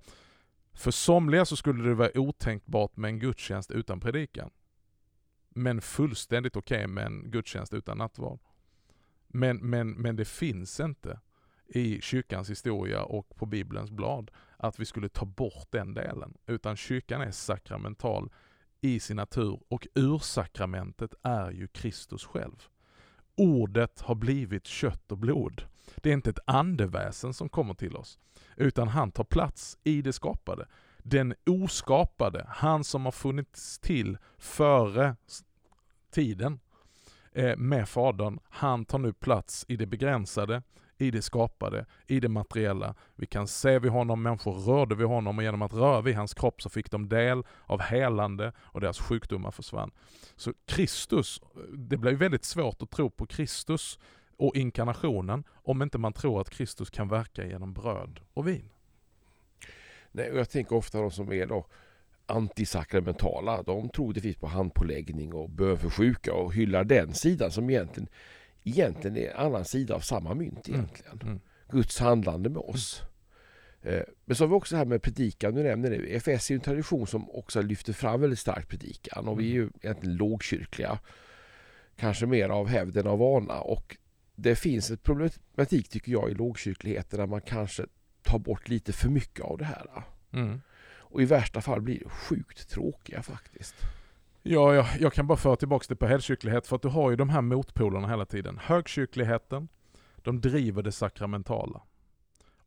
för 0.73 0.91
somliga 0.91 1.45
så 1.45 1.57
skulle 1.57 1.89
det 1.89 1.95
vara 1.95 2.11
otänkbart 2.15 2.97
med 2.97 3.09
en 3.09 3.19
gudstjänst 3.19 3.71
utan 3.71 4.01
predikan. 4.01 4.51
Men 5.59 5.81
fullständigt 5.81 6.57
okej 6.57 6.87
med 6.87 7.07
en 7.07 7.31
gudstjänst 7.31 7.75
utan 7.75 7.99
nattvard. 7.99 8.39
Men, 9.29 9.57
men, 9.57 9.91
men 9.91 10.17
det 10.17 10.25
finns 10.25 10.81
inte 10.81 11.21
i 11.67 12.01
kyrkans 12.01 12.51
historia 12.51 13.03
och 13.03 13.37
på 13.37 13.47
bibelns 13.47 13.91
blad 13.91 14.31
att 14.57 14.81
vi 14.81 14.85
skulle 14.85 15.09
ta 15.09 15.25
bort 15.25 15.69
den 15.71 15.95
delen. 15.95 16.35
Utan 16.47 16.77
kyrkan 16.77 17.21
är 17.21 17.31
sakramental 17.31 18.33
i 18.81 19.01
sin 19.01 19.17
natur 19.17 19.61
och 19.69 19.87
ursakramentet 19.95 21.15
är 21.23 21.51
ju 21.51 21.69
Kristus 21.69 22.25
själv. 22.25 22.65
Ordet 23.37 24.01
har 24.01 24.15
blivit 24.15 24.67
kött 24.67 25.13
och 25.13 25.19
blod. 25.19 25.63
Det 25.97 26.09
är 26.09 26.15
inte 26.15 26.31
ett 26.31 26.39
andeväsen 26.47 27.35
som 27.35 27.49
kommer 27.49 27.75
till 27.75 27.97
oss, 27.97 28.19
utan 28.57 28.89
han 28.89 29.13
tar 29.13 29.25
plats 29.25 29.79
i 29.85 30.03
det 30.03 30.13
skapade. 30.13 30.69
Den 31.09 31.35
oskapade, 31.47 32.47
han 32.49 32.85
som 32.85 33.05
har 33.05 33.13
funnits 33.13 33.79
till 33.79 34.19
före 34.39 35.17
tiden 36.11 36.61
eh, 37.33 37.57
med 37.57 37.89
Fadern, 37.89 38.39
han 38.49 38.85
tar 38.85 38.99
nu 38.99 39.13
plats 39.13 39.65
i 39.69 39.77
det 39.77 39.87
begränsade, 39.87 40.63
i 40.99 41.11
det 41.11 41.23
skapade, 41.23 41.87
i 42.07 42.21
det 42.21 42.29
materiella. 42.29 42.95
Vi 43.17 43.27
kan 43.27 43.47
se 43.47 43.79
vid 43.79 43.91
honom, 43.91 44.23
människor 44.23 44.53
rörde 44.53 44.95
vid 44.95 45.07
honom 45.07 45.39
och 45.39 45.45
genom 45.45 45.63
att 45.63 45.73
röra 45.73 46.01
vid 46.01 46.17
hans 46.17 46.35
kropp 46.35 46.63
så 46.63 46.71
fick 46.71 46.91
de 46.91 47.09
del 47.09 47.43
av 47.67 47.81
helande 47.81 48.53
och 48.59 48.81
deras 48.81 48.99
sjukdomar 48.99 49.51
försvann. 49.51 49.91
Så 50.37 50.53
Kristus, 50.65 51.41
det 51.73 51.97
blir 51.97 52.13
väldigt 52.13 52.45
svårt 52.45 52.83
att 52.83 52.91
tro 52.91 53.11
på 53.11 53.27
Kristus 53.27 53.99
och 54.37 54.57
inkarnationen 54.57 55.45
om 55.51 55.83
inte 55.83 55.99
man 55.99 56.13
tror 56.13 56.41
att 56.41 56.51
Kristus 56.51 56.91
kan 56.91 57.09
verka 57.09 57.47
genom 57.47 57.73
bröd 57.73 58.21
och 58.35 58.49
vin. 58.49 58.71
Nej, 60.17 60.31
och 60.31 60.39
jag 60.39 60.51
tänker 60.51 60.77
ofta 60.77 61.01
de 61.01 61.11
som 61.11 61.33
är 61.33 61.47
då 61.47 61.67
antisakramentala, 62.27 63.63
de 63.63 63.89
tror 63.89 64.13
det 64.13 64.21
finns 64.21 64.37
på 64.37 64.47
handpåläggning 64.47 65.35
och 65.35 65.51
bön 65.51 65.79
för 65.79 65.91
sjuka 65.91 66.35
och 66.35 66.55
hyllar 66.55 66.85
den 66.85 67.15
sidan 67.15 67.51
som 67.51 67.71
egentligen 67.71 68.09
egentligen 68.65 69.17
är 69.17 69.31
en 69.31 69.37
annan 69.37 69.65
sida 69.65 69.95
av 69.95 70.01
samma 70.01 70.35
mynt 70.35 70.69
mm. 70.69 70.81
egentligen. 70.81 71.13
Mm. 71.13 71.29
Mm. 71.29 71.41
Guds 71.71 71.99
handlande 71.99 72.49
med 72.49 72.63
oss. 72.63 73.03
Mm. 73.83 74.05
Men 74.25 74.37
så 74.37 74.45
har 74.45 74.49
vi 74.49 74.55
också 74.55 74.75
det 74.75 74.79
här 74.79 74.85
med 74.85 75.03
predikan, 75.03 75.55
du 75.55 75.63
nämner 75.63 75.91
det. 75.91 75.97
EFS 75.97 76.51
är 76.51 76.55
en 76.55 76.61
tradition 76.61 77.07
som 77.07 77.31
också 77.31 77.63
lyfter 77.63 77.93
fram 77.93 78.21
väldigt 78.21 78.39
starkt 78.39 78.69
predikan 78.69 79.29
och 79.29 79.41
vi 79.41 79.45
är 79.51 79.55
ju 79.55 79.63
mm. 79.63 79.73
egentligen 79.83 80.17
lågkyrkliga. 80.17 80.99
Kanske 81.97 82.27
mer 82.27 82.49
av 82.49 82.69
hävd 82.69 82.97
än 82.97 83.07
av 83.07 83.19
vana 83.19 83.61
och 83.61 83.97
det 84.35 84.57
finns 84.57 84.91
ett 84.91 85.03
problematik 85.03 85.89
tycker 85.89 86.13
jag 86.13 86.31
i 86.31 86.35
lågkyrkligheten 86.35 87.19
där 87.19 87.27
man 87.27 87.41
kanske 87.41 87.87
tar 88.27 88.39
bort 88.39 88.69
lite 88.69 88.93
för 88.93 89.09
mycket 89.09 89.45
av 89.45 89.59
det 89.59 89.65
här. 89.65 89.87
Mm. 90.33 90.61
Och 90.99 91.23
i 91.23 91.25
värsta 91.25 91.61
fall 91.61 91.81
blir 91.81 91.99
det 91.99 92.09
sjukt 92.09 92.69
tråkiga 92.69 93.23
faktiskt. 93.23 93.75
Ja, 94.43 94.75
jag, 94.75 94.87
jag 95.01 95.13
kan 95.13 95.27
bara 95.27 95.39
föra 95.39 95.57
tillbaka 95.57 95.85
det 95.89 95.97
på 95.97 96.07
helkyrklighet 96.07 96.67
för 96.67 96.77
att 96.77 96.83
du 96.83 96.89
har 96.89 97.11
ju 97.11 97.17
de 97.17 97.29
här 97.29 97.41
motpolerna 97.41 98.09
hela 98.09 98.27
tiden. 98.27 98.59
Högkyrkligheten, 98.63 99.69
de 100.17 100.41
driver 100.41 100.83
det 100.83 100.93
sakramentala. 100.93 101.83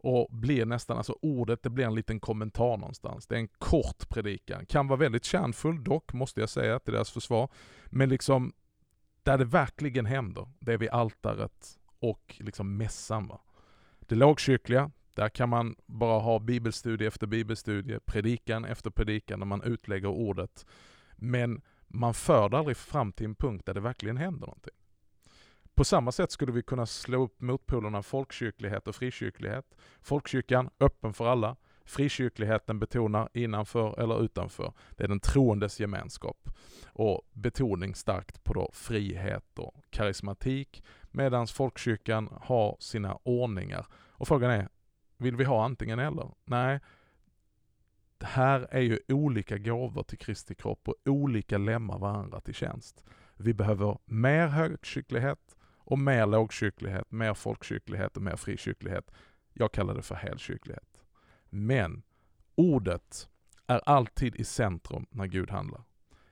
Och 0.01 0.27
blir 0.31 0.65
nästan, 0.65 0.97
alltså 0.97 1.15
ordet 1.21 1.63
det 1.63 1.69
blir 1.69 1.85
en 1.85 1.95
liten 1.95 2.19
kommentar 2.19 2.77
någonstans. 2.77 3.27
Det 3.27 3.35
är 3.35 3.39
en 3.39 3.47
kort 3.47 4.09
predikan. 4.09 4.65
Kan 4.65 4.87
vara 4.87 4.99
väldigt 4.99 5.25
kärnfull 5.25 5.83
dock, 5.83 6.13
måste 6.13 6.39
jag 6.39 6.49
säga 6.49 6.79
till 6.79 6.93
deras 6.93 7.11
försvar. 7.11 7.49
Men 7.85 8.09
liksom, 8.09 8.53
där 9.23 9.37
det 9.37 9.45
verkligen 9.45 10.05
händer, 10.05 10.47
det 10.59 10.73
är 10.73 10.77
vid 10.77 10.89
altaret 10.89 11.77
och 11.99 12.35
liksom 12.39 12.77
mässan. 12.77 13.27
Va? 13.27 13.41
Det 13.99 14.15
lågkyrkliga, 14.15 14.91
där 15.19 15.29
kan 15.29 15.49
man 15.49 15.75
bara 15.85 16.19
ha 16.19 16.39
bibelstudie 16.39 17.07
efter 17.07 17.27
bibelstudie, 17.27 17.99
predikan 18.05 18.65
efter 18.65 18.89
predikan, 18.89 19.39
när 19.39 19.45
man 19.45 19.63
utlägger 19.63 20.07
ordet. 20.07 20.65
Men 21.15 21.61
man 21.87 22.13
för 22.13 22.49
det 22.49 22.57
aldrig 22.57 22.77
fram 22.77 23.11
till 23.11 23.25
en 23.25 23.35
punkt 23.35 23.65
där 23.65 23.73
det 23.73 23.79
verkligen 23.79 24.17
händer 24.17 24.47
någonting. 24.47 24.73
På 25.75 25.83
samma 25.83 26.11
sätt 26.11 26.31
skulle 26.31 26.51
vi 26.51 26.61
kunna 26.63 26.85
slå 26.85 27.23
upp 27.23 27.41
motpolerna 27.41 28.03
folkkyrklighet 28.03 28.87
och 28.87 28.95
frikyrklighet. 28.95 29.65
Folkkyrkan, 30.01 30.69
öppen 30.79 31.13
för 31.13 31.27
alla. 31.27 31.55
Frikyrkligheten 31.85 32.79
betonar 32.79 33.29
innanför 33.33 33.99
eller 33.99 34.23
utanför. 34.23 34.73
Det 34.97 35.03
är 35.03 35.07
den 35.07 35.19
troendes 35.19 35.79
gemenskap. 35.79 36.49
Och 36.85 37.21
betoning 37.33 37.95
starkt 37.95 38.43
på 38.43 38.53
då 38.53 38.71
frihet 38.73 39.59
och 39.59 39.83
karismatik. 39.89 40.83
Medan 41.11 41.47
folkkyrkan 41.47 42.29
har 42.41 42.77
sina 42.79 43.17
ordningar. 43.23 43.85
Och 43.91 44.27
frågan 44.27 44.51
är, 44.51 44.69
vill 45.19 45.35
vi 45.35 45.43
ha 45.43 45.65
antingen 45.65 45.99
eller? 45.99 46.31
Nej, 46.45 46.79
det 48.17 48.25
här 48.25 48.67
är 48.71 48.81
ju 48.81 48.99
olika 49.07 49.57
gåvor 49.57 50.03
till 50.03 50.17
Kristi 50.17 50.55
kropp 50.55 50.87
och 50.87 50.95
olika 51.05 51.57
lämmar 51.57 51.99
varandra 51.99 52.41
till 52.41 52.53
tjänst. 52.53 53.03
Vi 53.35 53.53
behöver 53.53 53.97
mer 54.05 54.47
högkycklighet 54.47 55.55
och 55.61 55.99
mer 55.99 56.25
lågkycklighet, 56.25 57.11
mer 57.11 57.33
folkkycklighet 57.33 58.17
och 58.17 58.23
mer 58.23 58.35
frikyrklighet. 58.35 59.11
Jag 59.53 59.71
kallar 59.71 59.95
det 59.95 60.01
för 60.01 60.15
helkycklighet. 60.15 61.03
Men 61.49 62.03
ordet 62.55 63.29
är 63.67 63.81
alltid 63.85 64.35
i 64.35 64.43
centrum 64.43 65.05
när 65.09 65.25
Gud 65.25 65.49
handlar. 65.49 65.83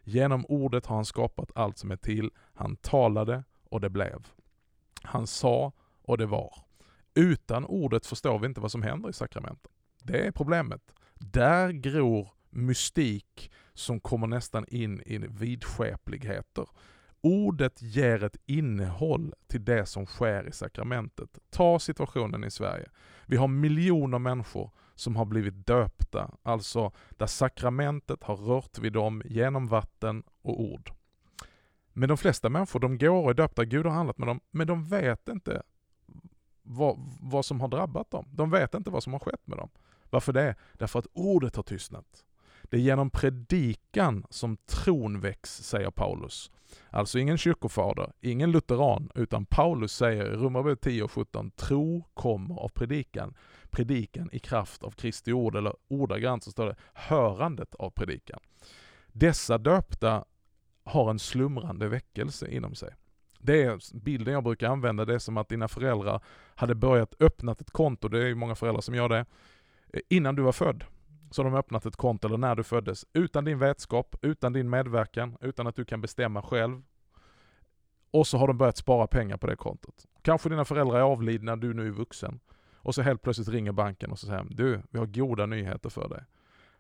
Genom 0.04 0.46
ordet 0.46 0.86
har 0.86 0.96
han 0.96 1.06
skapat 1.06 1.52
allt 1.56 1.78
som 1.78 1.92
är 1.92 1.96
till. 1.96 2.32
Han 2.54 2.76
talade 2.76 3.44
och 3.70 3.82
det 3.82 3.90
blev. 3.90 4.28
Han 5.02 5.28
sa 5.28 5.72
och 6.02 6.18
det 6.18 6.26
var. 6.26 6.67
Utan 7.18 7.66
ordet 7.66 8.06
förstår 8.06 8.40
vi 8.40 8.48
inte 8.48 8.62
vad 8.62 8.72
som 8.72 8.82
händer 8.82 9.10
i 9.10 9.14
sakramenten. 9.14 9.72
Det 10.04 10.28
är 10.28 10.32
problemet. 10.32 10.82
Där 11.16 11.70
gror 11.72 12.30
mystik 12.50 13.52
som 13.74 14.00
kommer 14.00 14.28
nästan 14.28 14.66
in 14.68 15.02
i 15.06 15.18
vidskepligheter. 15.18 16.68
Ordet 17.22 17.82
ger 17.82 18.24
ett 18.24 18.38
innehåll 18.46 19.34
till 19.48 19.66
det 19.66 19.86
som 19.86 20.06
sker 20.06 20.48
i 20.48 20.52
sakramentet. 20.52 21.40
Ta 21.50 21.80
situationen 21.80 22.44
i 22.44 22.52
Sverige. 22.52 22.90
Vi 23.26 23.38
har 23.38 23.48
miljoner 23.48 24.20
människor 24.20 24.72
som 24.96 25.16
har 25.16 25.26
blivit 25.26 25.68
döpta, 25.68 26.32
alltså 26.44 26.92
där 27.10 27.28
sakramentet 27.28 28.24
har 28.24 28.36
rört 28.36 28.80
vid 28.80 28.94
dem 28.94 29.22
genom 29.26 29.68
vatten 29.68 30.24
och 30.42 30.62
ord. 30.62 30.92
Men 31.94 32.10
de 32.10 32.18
flesta 32.18 32.50
människor, 32.50 32.80
de 32.80 32.98
går 32.98 33.24
och 33.24 33.30
är 33.30 33.34
döpta, 33.34 33.66
Gud 33.66 33.86
har 33.86 33.94
handlat 33.94 34.18
med 34.18 34.28
dem, 34.28 34.40
men 34.52 34.68
de 34.68 34.84
vet 34.84 35.30
inte 35.30 35.64
vad, 36.68 36.98
vad 37.22 37.46
som 37.46 37.62
har 37.62 37.68
drabbat 37.68 38.12
dem. 38.12 38.26
De 38.32 38.50
vet 38.50 38.74
inte 38.74 38.90
vad 38.90 39.04
som 39.04 39.14
har 39.14 39.20
skett 39.20 39.48
med 39.48 39.58
dem. 39.58 39.70
Varför 40.10 40.34
det? 40.34 40.56
Därför 40.74 41.00
att 41.00 41.08
ordet 41.14 41.56
har 41.56 41.64
tystnat. 41.64 42.26
Det 42.64 42.78
är 42.78 42.82
genom 42.82 43.10
predikan 43.10 44.26
som 44.30 44.58
tron 44.58 45.20
väcks, 45.20 45.58
säger 45.64 45.92
Paulus. 45.92 46.52
Alltså 46.90 47.20
ingen 47.20 47.38
kyrkofader, 47.38 48.12
ingen 48.22 48.52
lutheran, 48.52 49.10
utan 49.16 49.46
Paulus 49.46 49.96
säger 49.96 50.34
i 50.34 50.36
Romarbrevet 50.36 50.82
10 50.82 51.04
och 51.04 51.12
17, 51.12 51.52
tro 51.52 52.04
kommer 52.14 52.56
av 52.56 52.70
predikan. 52.70 53.34
Predikan 53.70 54.30
i 54.32 54.40
kraft 54.40 54.84
av 54.84 54.92
Kristi 54.92 55.34
ord, 55.34 55.56
eller 55.56 55.76
ordagrant 55.88 56.44
så 56.44 56.52
står 56.52 56.66
det 56.66 56.76
hörandet 56.94 57.76
av 57.76 57.90
predikan. 57.90 58.40
Dessa 59.08 59.58
döpta 59.58 60.26
har 60.84 61.10
en 61.10 61.20
slumrande 61.20 61.88
väckelse 61.88 62.52
inom 62.52 62.76
sig. 62.76 62.94
Det 63.48 63.64
är 63.64 64.00
bilden 64.00 64.34
jag 64.34 64.44
brukar 64.44 64.70
använda, 64.70 65.06
det 65.06 65.14
är 65.14 65.20
som 65.20 65.38
att 65.38 65.50
dina 65.50 65.68
föräldrar 65.68 66.22
hade 66.56 66.76
börjat 66.76 67.16
öppna 67.20 67.52
ett 67.52 67.72
konto, 67.72 68.08
det 68.08 68.24
är 68.24 68.28
ju 68.28 68.36
många 68.36 68.56
föräldrar 68.56 68.82
som 68.82 68.96
gör 68.96 69.10
det, 69.10 69.26
eh, 69.94 70.00
innan 70.10 70.36
du 70.36 70.42
var 70.42 70.52
född. 70.52 70.84
Så 71.32 71.44
de 71.44 71.56
öppnat 71.56 71.86
ett 71.86 71.96
konto, 71.96 72.28
eller 72.28 72.38
när 72.38 72.56
du 72.56 72.64
föddes, 72.64 73.06
utan 73.14 73.46
din 73.46 73.60
vetskap, 73.60 74.16
utan 74.22 74.54
din 74.54 74.70
medverkan, 74.70 75.38
utan 75.42 75.68
att 75.68 75.76
du 75.76 75.86
kan 75.86 76.02
bestämma 76.02 76.42
själv. 76.42 76.82
Och 78.12 78.28
så 78.28 78.38
har 78.38 78.48
de 78.48 78.58
börjat 78.58 78.78
spara 78.78 79.08
pengar 79.08 79.38
på 79.38 79.48
det 79.48 79.56
kontot. 79.56 80.06
Kanske 80.22 80.50
dina 80.50 80.66
föräldrar 80.66 80.98
är 80.98 81.02
avlidna, 81.02 81.56
du 81.56 81.74
nu 81.74 81.88
är 81.88 81.92
vuxen. 81.92 82.40
Och 82.76 82.96
så 82.96 83.02
helt 83.02 83.22
plötsligt 83.22 83.50
ringer 83.50 83.72
banken 83.72 84.12
och 84.12 84.20
så 84.20 84.28
säger 84.28 84.46
du, 84.50 84.82
vi 84.90 85.00
har 85.00 85.06
goda 85.06 85.46
nyheter 85.46 85.90
för 85.90 86.10
dig. 86.10 86.24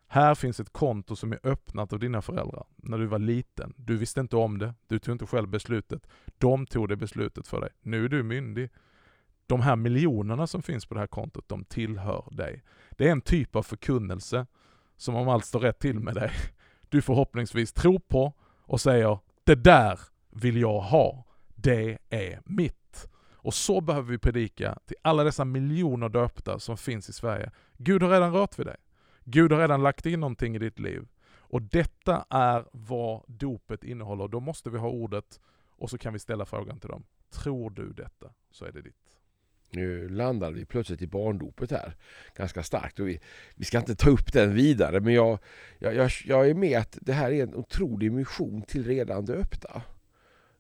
Här 0.07 0.35
finns 0.35 0.59
ett 0.59 0.73
konto 0.73 1.15
som 1.15 1.31
är 1.31 1.39
öppnat 1.43 1.93
av 1.93 1.99
dina 1.99 2.21
föräldrar 2.21 2.65
när 2.75 2.97
du 2.97 3.05
var 3.05 3.19
liten. 3.19 3.73
Du 3.77 3.97
visste 3.97 4.19
inte 4.19 4.35
om 4.35 4.57
det, 4.57 4.73
du 4.87 4.99
tog 4.99 5.15
inte 5.15 5.25
själv 5.25 5.47
beslutet. 5.47 6.07
De 6.37 6.65
tog 6.65 6.89
det 6.89 6.95
beslutet 6.95 7.47
för 7.47 7.61
dig. 7.61 7.69
Nu 7.81 8.05
är 8.05 8.09
du 8.09 8.23
myndig 8.23 8.69
de 9.47 9.61
här 9.61 9.75
miljonerna 9.75 10.47
som 10.47 10.61
finns 10.61 10.85
på 10.85 10.93
det 10.93 10.99
här 10.99 11.07
kontot, 11.07 11.49
de 11.49 11.63
tillhör 11.63 12.23
dig. 12.31 12.63
Det 12.91 13.07
är 13.07 13.11
en 13.11 13.21
typ 13.21 13.55
av 13.55 13.63
förkunnelse 13.63 14.45
som 14.97 15.15
om 15.15 15.29
allt 15.29 15.45
står 15.45 15.59
rätt 15.59 15.79
till 15.79 15.99
med 15.99 16.15
dig, 16.15 16.31
du 16.89 17.01
förhoppningsvis 17.01 17.73
tror 17.73 17.99
på 17.99 18.33
och 18.61 18.81
säger 18.81 19.19
det 19.43 19.55
där 19.55 19.99
vill 20.29 20.57
jag 20.57 20.79
ha, 20.79 21.25
det 21.55 21.97
är 22.09 22.41
mitt. 22.45 23.09
Och 23.33 23.53
så 23.53 23.81
behöver 23.81 24.11
vi 24.11 24.17
predika 24.17 24.79
till 24.85 24.97
alla 25.01 25.23
dessa 25.23 25.45
miljoner 25.45 26.09
döpta 26.09 26.59
som 26.59 26.77
finns 26.77 27.09
i 27.09 27.13
Sverige. 27.13 27.51
Gud 27.77 28.03
har 28.03 28.09
redan 28.09 28.33
rört 28.33 28.59
vid 28.59 28.65
dig. 28.65 28.75
Gud 29.29 29.51
har 29.51 29.59
redan 29.59 29.83
lagt 29.83 30.05
in 30.05 30.19
någonting 30.19 30.55
i 30.55 30.59
ditt 30.59 30.79
liv. 30.79 31.07
Och 31.49 31.61
detta 31.61 32.25
är 32.29 32.65
vad 32.71 33.23
dopet 33.27 33.83
innehåller. 33.83 34.27
Då 34.27 34.39
måste 34.39 34.69
vi 34.69 34.77
ha 34.77 34.89
ordet 34.89 35.39
och 35.69 35.89
så 35.89 35.97
kan 35.97 36.13
vi 36.13 36.19
ställa 36.19 36.45
frågan 36.45 36.79
till 36.79 36.89
dem. 36.89 37.03
Tror 37.29 37.69
du 37.69 37.93
detta 37.93 38.29
så 38.51 38.65
är 38.65 38.71
det 38.71 38.81
ditt. 38.81 39.17
Nu 39.71 40.09
landade 40.09 40.55
vi 40.55 40.65
plötsligt 40.65 41.01
i 41.01 41.07
barndopet 41.07 41.71
här 41.71 41.95
ganska 42.35 42.63
starkt 42.63 42.99
och 42.99 43.07
vi, 43.07 43.19
vi 43.55 43.65
ska 43.65 43.77
inte 43.77 43.95
ta 43.95 44.09
upp 44.09 44.33
den 44.33 44.53
vidare 44.53 44.99
men 44.99 45.13
jag, 45.13 45.39
jag, 45.79 45.95
jag, 45.95 46.11
jag 46.25 46.49
är 46.49 46.53
med 46.53 46.79
att 46.79 46.97
det 47.01 47.13
här 47.13 47.31
är 47.31 47.43
en 47.43 47.55
otrolig 47.55 48.11
mission 48.11 48.61
till 48.61 48.85
redan 48.85 49.25
döpta. 49.25 49.81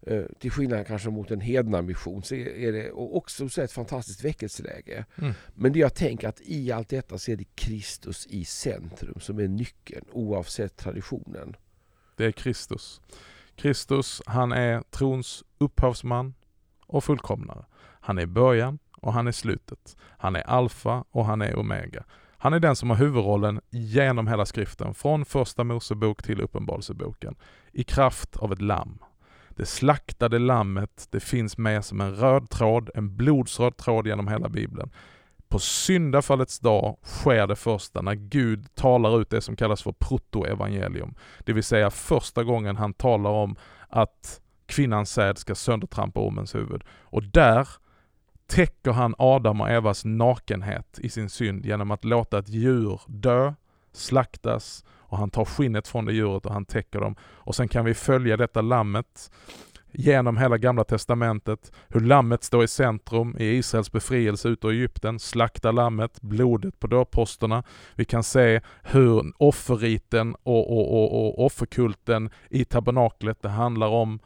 Eh, 0.09 0.23
till 0.39 0.51
skillnad 0.51 0.87
kanske 0.87 1.09
mot 1.09 1.31
en 1.31 1.41
hedna 1.41 1.81
mission 1.81 2.23
så 2.23 2.35
är 2.35 2.71
det 2.71 2.91
också 2.91 3.49
så 3.49 3.61
ett 3.61 3.71
fantastiskt 3.71 4.23
väckelseläge. 4.23 5.05
Mm. 5.15 5.33
Men 5.55 5.73
det 5.73 5.79
jag 5.79 5.93
tänker 5.93 6.27
att 6.27 6.41
i 6.41 6.71
allt 6.71 6.89
detta 6.89 7.17
så 7.17 7.31
är 7.31 7.35
det 7.35 7.55
Kristus 7.55 8.27
i 8.27 8.45
centrum 8.45 9.19
som 9.19 9.39
är 9.39 9.47
nyckeln 9.47 10.05
oavsett 10.11 10.77
traditionen. 10.77 11.55
Det 12.15 12.25
är 12.25 12.31
Kristus. 12.31 13.01
Kristus, 13.55 14.21
han 14.25 14.51
är 14.51 14.81
trons 14.81 15.43
upphavsman 15.57 16.33
och 16.85 17.03
fullkomnare. 17.03 17.65
Han 17.79 18.17
är 18.17 18.25
början 18.25 18.79
och 18.97 19.13
han 19.13 19.27
är 19.27 19.31
slutet. 19.31 19.97
Han 19.99 20.35
är 20.35 20.41
alfa 20.41 21.03
och 21.11 21.25
han 21.25 21.41
är 21.41 21.55
omega. 21.55 22.03
Han 22.37 22.53
är 22.53 22.59
den 22.59 22.75
som 22.75 22.89
har 22.89 22.97
huvudrollen 22.97 23.61
genom 23.69 24.27
hela 24.27 24.45
skriften, 24.45 24.93
från 24.93 25.25
första 25.25 25.63
Mosebok 25.63 26.23
till 26.23 26.41
Uppenbarelseboken, 26.41 27.35
i 27.71 27.83
kraft 27.83 28.37
av 28.37 28.53
ett 28.53 28.61
lamm. 28.61 28.99
Det 29.57 29.65
slaktade 29.65 30.39
lammet, 30.39 31.07
det 31.11 31.19
finns 31.19 31.57
med 31.57 31.85
som 31.85 32.01
en 32.01 32.15
röd 32.15 32.49
tråd, 32.49 32.89
en 32.95 33.15
blodsröd 33.15 33.77
tråd 33.77 34.07
genom 34.07 34.27
hela 34.27 34.49
bibeln. 34.49 34.89
På 35.47 35.59
syndafallets 35.59 36.59
dag 36.59 36.97
sker 37.03 37.47
det 37.47 37.55
första 37.55 38.01
när 38.01 38.13
Gud 38.13 38.75
talar 38.75 39.21
ut 39.21 39.29
det 39.29 39.41
som 39.41 39.55
kallas 39.55 39.81
för 39.81 39.91
protoevangelium. 39.91 41.15
Det 41.39 41.53
vill 41.53 41.63
säga 41.63 41.89
första 41.89 42.43
gången 42.43 42.75
han 42.75 42.93
talar 42.93 43.29
om 43.29 43.55
att 43.89 44.41
kvinnans 44.65 45.11
säd 45.11 45.37
ska 45.37 45.55
söndertrampa 45.55 46.19
ormens 46.19 46.55
huvud. 46.55 46.83
Och 46.89 47.23
där 47.23 47.67
täcker 48.47 48.91
han 48.91 49.15
Adam 49.17 49.61
och 49.61 49.69
Evas 49.69 50.05
nakenhet 50.05 50.99
i 50.99 51.09
sin 51.09 51.29
synd 51.29 51.65
genom 51.65 51.91
att 51.91 52.05
låta 52.05 52.39
ett 52.39 52.49
djur 52.49 53.01
dö, 53.07 53.53
slaktas 53.97 54.85
och 54.89 55.17
han 55.17 55.29
tar 55.29 55.45
skinnet 55.45 55.87
från 55.87 56.05
det 56.05 56.13
djuret 56.13 56.45
och 56.45 56.53
han 56.53 56.65
täcker 56.65 56.99
dem. 56.99 57.15
Och 57.21 57.55
sen 57.55 57.67
kan 57.67 57.85
vi 57.85 57.93
följa 57.93 58.37
detta 58.37 58.61
lammet 58.61 59.31
genom 59.91 60.37
hela 60.37 60.57
gamla 60.57 60.83
testamentet, 60.83 61.71
hur 61.87 61.99
lammet 61.99 62.43
står 62.43 62.63
i 62.63 62.67
centrum 62.67 63.35
i 63.39 63.45
Israels 63.45 63.91
befrielse 63.91 64.49
ut 64.49 64.65
ur 64.65 64.71
Egypten, 64.71 65.19
slakta 65.19 65.71
lammet, 65.71 66.21
blodet 66.21 66.79
på 66.79 66.87
dörrposterna. 66.87 67.63
Vi 67.95 68.05
kan 68.05 68.23
se 68.23 68.61
hur 68.83 69.33
offerriten 69.37 70.35
och, 70.43 70.71
och, 70.71 70.93
och, 70.93 71.27
och 71.27 71.45
offerkulten 71.45 72.29
i 72.49 72.65
tabernaklet, 72.65 73.41
det 73.41 73.49
handlar 73.49 73.87
om 73.87 74.19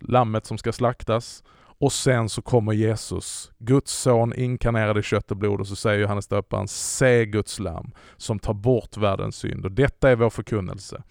lammet 0.00 0.46
som 0.46 0.58
ska 0.58 0.72
slaktas. 0.72 1.44
Och 1.80 1.92
sen 1.92 2.28
så 2.28 2.42
kommer 2.42 2.72
Jesus, 2.72 3.50
Guds 3.58 3.92
son 3.92 4.34
inkarnerad 4.34 4.98
i 4.98 5.02
kött 5.02 5.30
och 5.30 5.36
blod 5.36 5.60
och 5.60 5.66
så 5.66 5.76
säger 5.76 5.98
Johannes 5.98 6.28
döparen, 6.28 6.68
se 6.68 7.26
Guds 7.26 7.58
lamm 7.58 7.90
som 8.16 8.38
tar 8.38 8.54
bort 8.54 8.96
världens 8.96 9.36
synd. 9.36 9.64
Och 9.64 9.72
detta 9.72 10.10
är 10.10 10.16
vår 10.16 10.30
förkunnelse 10.30 11.02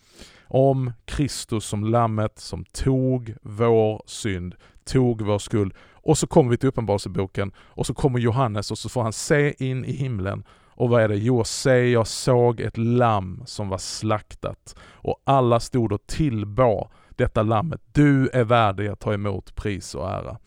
om 0.47 0.91
Kristus 1.06 1.65
som 1.65 1.84
lammet 1.84 2.39
som 2.39 2.65
tog 2.65 3.36
vår 3.41 4.01
synd, 4.06 4.56
tog 4.86 5.21
vår 5.21 5.39
skuld. 5.39 5.73
Och 5.91 6.17
så 6.17 6.27
kommer 6.27 6.51
vi 6.51 6.58
till 6.58 6.69
Uppenbarelseboken 6.69 7.51
och 7.58 7.86
så 7.86 7.93
kommer 7.93 8.19
Johannes 8.19 8.71
och 8.71 8.77
så 8.77 8.89
får 8.89 9.03
han 9.03 9.13
se 9.13 9.65
in 9.69 9.86
i 9.86 9.91
himlen. 9.91 10.43
Och 10.69 10.89
vad 10.89 11.01
är 11.01 11.08
det? 11.08 11.15
Jo, 11.15 11.43
se 11.43 11.89
jag 11.89 12.08
såg 12.08 12.60
ett 12.60 12.77
lamm 12.77 13.43
som 13.45 13.69
var 13.69 13.77
slaktat 13.77 14.75
och 14.80 15.21
alla 15.23 15.60
stod 15.60 15.91
och 15.91 16.08
tillbad 16.08 16.88
detta 17.17 17.43
lammet. 17.43 17.82
Du 17.91 18.30
är 18.34 18.43
värdig 18.43 18.88
att 18.88 18.99
ta 18.99 19.13
emot 19.13 19.56
pris 19.56 19.95
och 19.95 20.10
ära. 20.10 20.38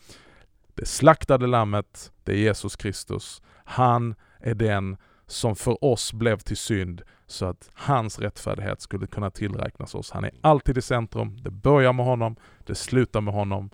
Det 0.74 0.86
slaktade 0.86 1.46
lammet, 1.46 2.12
det 2.24 2.32
är 2.32 2.36
Jesus 2.36 2.76
Kristus. 2.76 3.42
Han 3.64 4.14
är 4.38 4.54
den 4.54 4.96
som 5.26 5.56
för 5.56 5.84
oss 5.84 6.12
blev 6.12 6.38
till 6.38 6.56
synd 6.56 7.02
så 7.26 7.46
att 7.46 7.70
hans 7.74 8.18
rättfärdighet 8.18 8.80
skulle 8.80 9.06
kunna 9.06 9.30
tillräknas 9.30 9.94
oss. 9.94 10.10
Han 10.10 10.24
är 10.24 10.30
alltid 10.40 10.78
i 10.78 10.82
centrum, 10.82 11.38
det 11.42 11.50
börjar 11.50 11.92
med 11.92 12.06
honom, 12.06 12.36
det 12.66 12.74
slutar 12.74 13.20
med 13.20 13.34
honom. 13.34 13.70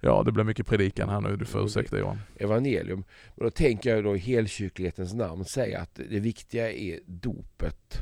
Ja, 0.00 0.22
det 0.22 0.32
blir 0.32 0.44
mycket 0.44 0.66
predikan 0.66 1.08
här 1.08 1.20
nu, 1.20 1.36
du 1.36 1.44
får 1.44 1.64
ursäkta 1.64 1.98
Johan. 1.98 2.20
Evangelium. 2.36 3.04
Men 3.34 3.44
då 3.44 3.50
tänker 3.50 3.94
jag 3.94 4.04
då 4.04 4.16
i 4.16 4.18
helkyrklighetens 4.18 5.14
namn 5.14 5.44
säga 5.44 5.80
att 5.80 5.94
det 5.94 6.20
viktiga 6.20 6.72
är 6.72 7.00
dopet 7.06 7.98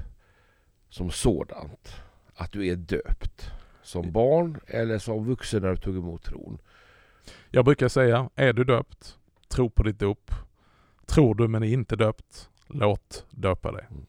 som 0.89 1.11
sådant. 1.11 1.95
Att 2.35 2.53
du 2.53 2.67
är 2.67 2.77
döpt. 2.77 3.51
Som 3.83 4.13
barn 4.13 4.61
eller 4.67 4.99
som 4.99 5.25
vuxen 5.25 5.63
när 5.63 5.71
du 5.71 5.77
tog 5.77 5.97
emot 5.97 6.23
tron. 6.23 6.59
Jag 7.51 7.65
brukar 7.65 7.89
säga, 7.89 8.31
är 8.35 8.53
du 8.53 8.65
döpt, 8.65 9.19
tro 9.49 9.71
på 9.71 9.83
ditt 9.83 9.99
dop. 9.99 10.31
Tror 11.07 11.35
du 11.35 11.49
men 11.49 11.63
är 11.63 11.67
inte 11.67 11.97
döpt, 11.97 12.49
låt 12.67 13.27
döpa 13.31 13.73
dig. 13.73 13.87
Mm. 13.91 14.07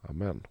Amen. 0.00 0.42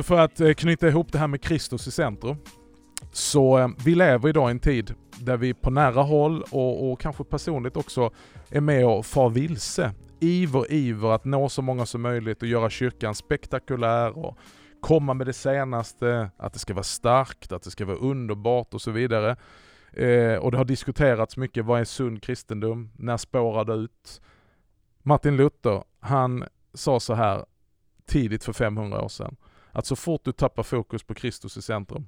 Så 0.00 0.04
för 0.04 0.18
att 0.18 0.40
eh, 0.40 0.52
knyta 0.52 0.88
ihop 0.88 1.12
det 1.12 1.18
här 1.18 1.26
med 1.26 1.42
Kristus 1.42 1.86
i 1.86 1.90
centrum. 1.90 2.36
Så 3.12 3.58
eh, 3.58 3.68
vi 3.84 3.94
lever 3.94 4.28
idag 4.28 4.50
i 4.50 4.50
en 4.50 4.60
tid 4.60 4.94
där 5.18 5.36
vi 5.36 5.54
på 5.54 5.70
nära 5.70 6.02
håll 6.02 6.42
och, 6.50 6.92
och 6.92 7.00
kanske 7.00 7.24
personligt 7.24 7.76
också 7.76 8.10
är 8.50 8.60
med 8.60 8.86
och 8.86 9.06
far 9.06 9.30
vilse. 9.30 9.92
Iver, 10.20 10.72
iver 10.72 11.10
att 11.10 11.24
nå 11.24 11.48
så 11.48 11.62
många 11.62 11.86
som 11.86 12.02
möjligt 12.02 12.42
och 12.42 12.48
göra 12.48 12.70
kyrkan 12.70 13.14
spektakulär 13.14 14.18
och 14.18 14.38
komma 14.80 15.14
med 15.14 15.26
det 15.26 15.32
senaste, 15.32 16.30
att 16.36 16.52
det 16.52 16.58
ska 16.58 16.74
vara 16.74 16.84
starkt, 16.84 17.52
att 17.52 17.62
det 17.62 17.70
ska 17.70 17.84
vara 17.84 17.96
underbart 17.96 18.74
och 18.74 18.82
så 18.82 18.90
vidare. 18.90 19.36
Eh, 19.92 20.34
och 20.34 20.50
det 20.50 20.56
har 20.56 20.64
diskuterats 20.64 21.36
mycket, 21.36 21.64
vad 21.64 21.80
är 21.80 21.84
sund 21.84 22.22
kristendom? 22.22 22.90
När 22.96 23.16
spårar 23.16 23.64
det 23.64 23.74
ut? 23.74 24.22
Martin 25.02 25.36
Luther, 25.36 25.84
han 26.00 26.44
sa 26.74 27.00
så 27.00 27.14
här 27.14 27.44
tidigt 28.06 28.44
för 28.44 28.52
500 28.52 29.02
år 29.02 29.08
sedan, 29.08 29.36
att 29.72 29.86
så 29.86 29.96
fort 29.96 30.24
du 30.24 30.32
tappar 30.32 30.62
fokus 30.62 31.02
på 31.02 31.14
Kristus 31.14 31.56
i 31.56 31.62
centrum 31.62 32.06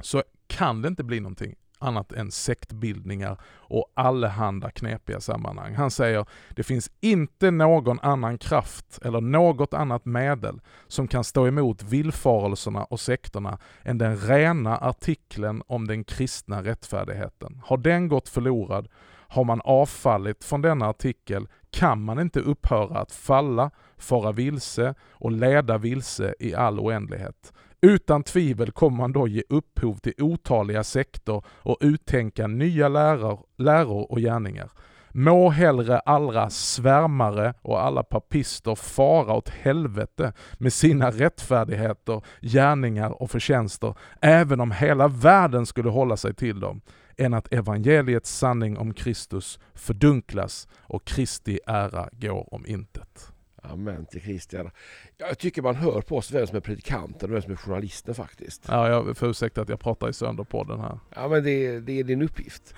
så 0.00 0.22
kan 0.46 0.82
det 0.82 0.88
inte 0.88 1.04
bli 1.04 1.20
någonting 1.20 1.54
annat 1.80 2.12
än 2.12 2.30
sektbildningar 2.30 3.40
och 3.56 3.92
allehanda 3.94 4.70
knepiga 4.70 5.20
sammanhang. 5.20 5.74
Han 5.74 5.90
säger, 5.90 6.26
det 6.56 6.62
finns 6.62 6.90
inte 7.00 7.50
någon 7.50 8.00
annan 8.00 8.38
kraft 8.38 8.98
eller 9.02 9.20
något 9.20 9.74
annat 9.74 10.04
medel 10.04 10.60
som 10.88 11.08
kan 11.08 11.24
stå 11.24 11.46
emot 11.46 11.82
villfarelserna 11.82 12.84
och 12.84 13.00
sekterna 13.00 13.58
än 13.82 13.98
den 13.98 14.16
rena 14.16 14.76
artikeln 14.76 15.62
om 15.66 15.86
den 15.86 16.04
kristna 16.04 16.62
rättfärdigheten. 16.62 17.60
Har 17.64 17.76
den 17.76 18.08
gått 18.08 18.28
förlorad 18.28 18.88
har 19.30 19.44
man 19.44 19.60
avfallit 19.60 20.44
från 20.44 20.62
denna 20.62 20.88
artikel 20.88 21.48
kan 21.70 22.02
man 22.02 22.18
inte 22.18 22.40
upphöra 22.40 22.98
att 22.98 23.12
falla, 23.12 23.70
fara 23.98 24.32
vilse 24.32 24.94
och 25.12 25.32
leda 25.32 25.78
vilse 25.78 26.34
i 26.38 26.54
all 26.54 26.80
oändlighet. 26.80 27.52
Utan 27.82 28.22
tvivel 28.22 28.70
kommer 28.70 28.96
man 28.96 29.12
då 29.12 29.28
ge 29.28 29.42
upphov 29.48 29.94
till 29.94 30.14
otaliga 30.18 30.84
sektor 30.84 31.44
och 31.48 31.76
uttänka 31.80 32.46
nya 32.46 32.88
läror, 32.88 33.40
läror 33.56 34.12
och 34.12 34.18
gärningar. 34.18 34.70
Må 35.12 35.50
hellre 35.50 35.98
alla 35.98 36.50
svärmare 36.50 37.54
och 37.62 37.84
alla 37.84 38.02
papister 38.02 38.74
fara 38.74 39.34
åt 39.34 39.48
helvete 39.48 40.32
med 40.58 40.72
sina 40.72 41.10
rättfärdigheter, 41.10 42.22
gärningar 42.40 43.22
och 43.22 43.30
förtjänster, 43.30 43.94
även 44.20 44.60
om 44.60 44.70
hela 44.70 45.08
världen 45.08 45.66
skulle 45.66 45.90
hålla 45.90 46.16
sig 46.16 46.34
till 46.34 46.60
dem, 46.60 46.80
än 47.20 47.34
att 47.34 47.52
evangeliets 47.52 48.38
sanning 48.38 48.78
om 48.78 48.94
Kristus 48.94 49.58
fördunklas 49.74 50.68
och 50.80 51.04
Kristi 51.04 51.60
ära 51.66 52.08
går 52.12 52.54
om 52.54 52.66
intet. 52.66 53.32
Amen 53.62 54.06
till 54.06 54.20
Kristian. 54.20 54.70
Jag 55.18 55.38
tycker 55.38 55.62
man 55.62 55.74
hör 55.74 56.00
på 56.00 56.16
oss 56.16 56.32
vem 56.32 56.46
som 56.46 56.56
är 56.56 56.60
predikanten 56.60 57.30
och 57.30 57.34
vem 57.34 57.42
som 57.42 57.52
är 57.52 57.56
journalisten 57.56 58.14
faktiskt. 58.14 58.64
Ja, 58.68 58.88
jag 58.88 59.16
får 59.16 59.28
ursäkta 59.28 59.62
att 59.62 59.68
jag 59.68 59.80
pratar 59.80 60.08
i 60.08 60.12
sönder 60.12 60.44
på 60.44 60.64
den 60.64 60.80
här. 60.80 60.98
Ja, 61.14 61.28
men 61.28 61.44
det, 61.44 61.80
det 61.80 62.00
är 62.00 62.04
din 62.04 62.22
uppgift. 62.22 62.74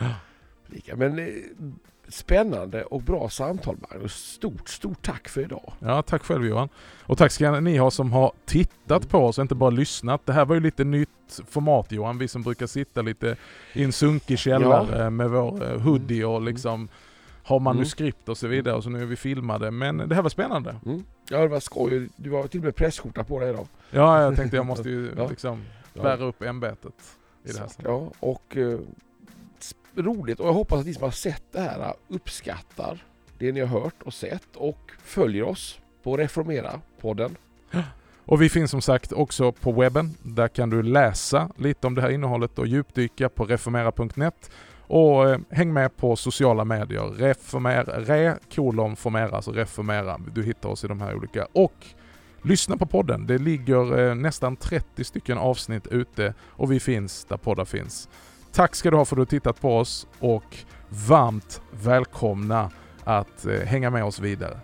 Men 0.96 1.18
eh, 1.18 1.26
spännande 2.12 2.84
och 2.84 3.02
bra 3.02 3.28
samtal 3.28 3.76
Magnus. 3.90 4.12
Stort, 4.12 4.68
stort 4.68 5.02
tack 5.02 5.28
för 5.28 5.40
idag. 5.40 5.72
Ja, 5.78 6.02
tack 6.02 6.22
själv 6.22 6.46
Johan. 6.46 6.68
Och 7.06 7.18
tack 7.18 7.32
ska 7.32 7.60
ni 7.60 7.76
ha 7.76 7.90
som 7.90 8.12
har 8.12 8.32
tittat 8.44 9.08
på 9.08 9.18
oss 9.18 9.38
och 9.38 9.42
inte 9.42 9.54
bara 9.54 9.70
lyssnat. 9.70 10.26
Det 10.26 10.32
här 10.32 10.44
var 10.44 10.54
ju 10.54 10.60
lite 10.60 10.84
nytt 10.84 11.40
format 11.48 11.92
Johan. 11.92 12.18
Vi 12.18 12.28
som 12.28 12.42
brukar 12.42 12.66
sitta 12.66 13.02
lite 13.02 13.36
i 13.72 13.84
en 13.84 13.92
sunkig 13.92 14.38
källare 14.38 15.02
ja. 15.02 15.10
med 15.10 15.30
vår 15.30 15.72
eh, 15.72 15.80
hoodie 15.80 16.24
och 16.24 16.42
liksom 16.42 16.88
har 17.42 17.60
manuskript 17.60 18.28
och 18.28 18.38
så 18.38 18.48
vidare 18.48 18.74
och 18.74 18.82
så 18.82 18.90
nu 18.90 19.02
är 19.02 19.06
vi 19.06 19.16
filmade. 19.16 19.70
Men 19.70 20.08
det 20.08 20.14
här 20.14 20.22
var 20.22 20.30
spännande. 20.30 20.76
Mm. 20.86 21.04
Ja 21.28 21.38
det 21.38 21.48
var 21.48 21.60
skoj. 21.60 22.08
Du 22.16 22.30
har 22.30 22.46
till 22.46 22.60
och 22.60 22.64
med 22.64 22.76
presskjorta 22.76 23.24
på 23.24 23.40
dig 23.40 23.50
idag. 23.50 23.66
Ja 23.90 24.22
jag 24.22 24.36
tänkte 24.36 24.56
jag 24.56 24.66
måste 24.66 24.88
ju 24.88 25.10
ja. 25.16 25.28
liksom 25.28 25.64
bära 25.94 26.20
ja. 26.20 26.26
upp 26.26 26.42
ämbetet 26.42 26.94
i 27.44 27.52
det 27.52 27.58
här. 27.58 27.68
Ja 27.84 28.10
och 28.20 28.56
eh, 28.56 28.78
roligt 29.94 30.40
och 30.40 30.46
jag 30.46 30.52
hoppas 30.52 30.80
att 30.80 30.86
ni 30.86 30.94
som 30.94 31.02
har 31.02 31.10
sett 31.10 31.42
det 31.52 31.60
här 31.60 31.94
uppskattar 32.08 33.04
det 33.38 33.52
ni 33.52 33.60
har 33.60 33.80
hört 33.80 34.02
och 34.02 34.14
sett 34.14 34.56
och 34.56 34.90
följer 35.02 35.42
oss 35.42 35.80
på 36.02 36.16
Reformera-podden. 36.16 37.36
Och 38.24 38.42
vi 38.42 38.48
finns 38.48 38.70
som 38.70 38.82
sagt 38.82 39.12
också 39.12 39.52
på 39.52 39.72
webben. 39.72 40.14
Där 40.22 40.48
kan 40.48 40.70
du 40.70 40.82
läsa 40.82 41.50
lite 41.56 41.86
om 41.86 41.94
det 41.94 42.02
här 42.02 42.10
innehållet 42.10 42.58
och 42.58 42.66
djupdyka 42.66 43.28
på 43.28 43.44
reformera.net. 43.44 44.50
Och 44.86 45.30
eh, 45.30 45.38
häng 45.50 45.72
med 45.72 45.96
på 45.96 46.16
sociala 46.16 46.64
medier. 46.64 47.02
Reformera, 47.02 48.00
re, 48.00 48.36
kolon, 48.54 48.96
formera, 48.96 49.36
alltså 49.36 49.52
reformera. 49.52 50.18
Du 50.34 50.42
hittar 50.42 50.68
oss 50.68 50.84
i 50.84 50.88
de 50.88 51.00
här 51.00 51.14
olika. 51.14 51.46
Och 51.52 51.86
lyssna 52.42 52.76
på 52.76 52.86
podden. 52.86 53.26
Det 53.26 53.38
ligger 53.38 53.98
eh, 53.98 54.14
nästan 54.14 54.56
30 54.56 55.04
stycken 55.04 55.38
avsnitt 55.38 55.86
ute 55.86 56.34
och 56.40 56.72
vi 56.72 56.80
finns 56.80 57.24
där 57.24 57.36
poddar 57.36 57.64
finns. 57.64 58.08
Tack 58.52 58.74
ska 58.74 58.90
du 58.90 58.96
ha 58.96 59.04
för 59.04 59.16
att 59.16 59.28
du 59.28 59.38
tittat 59.38 59.60
på 59.60 59.78
oss 59.78 60.06
och 60.18 60.56
varmt 60.88 61.60
välkomna 61.70 62.70
att 63.04 63.46
eh, 63.46 63.60
hänga 63.60 63.90
med 63.90 64.04
oss 64.04 64.20
vidare. 64.20 64.58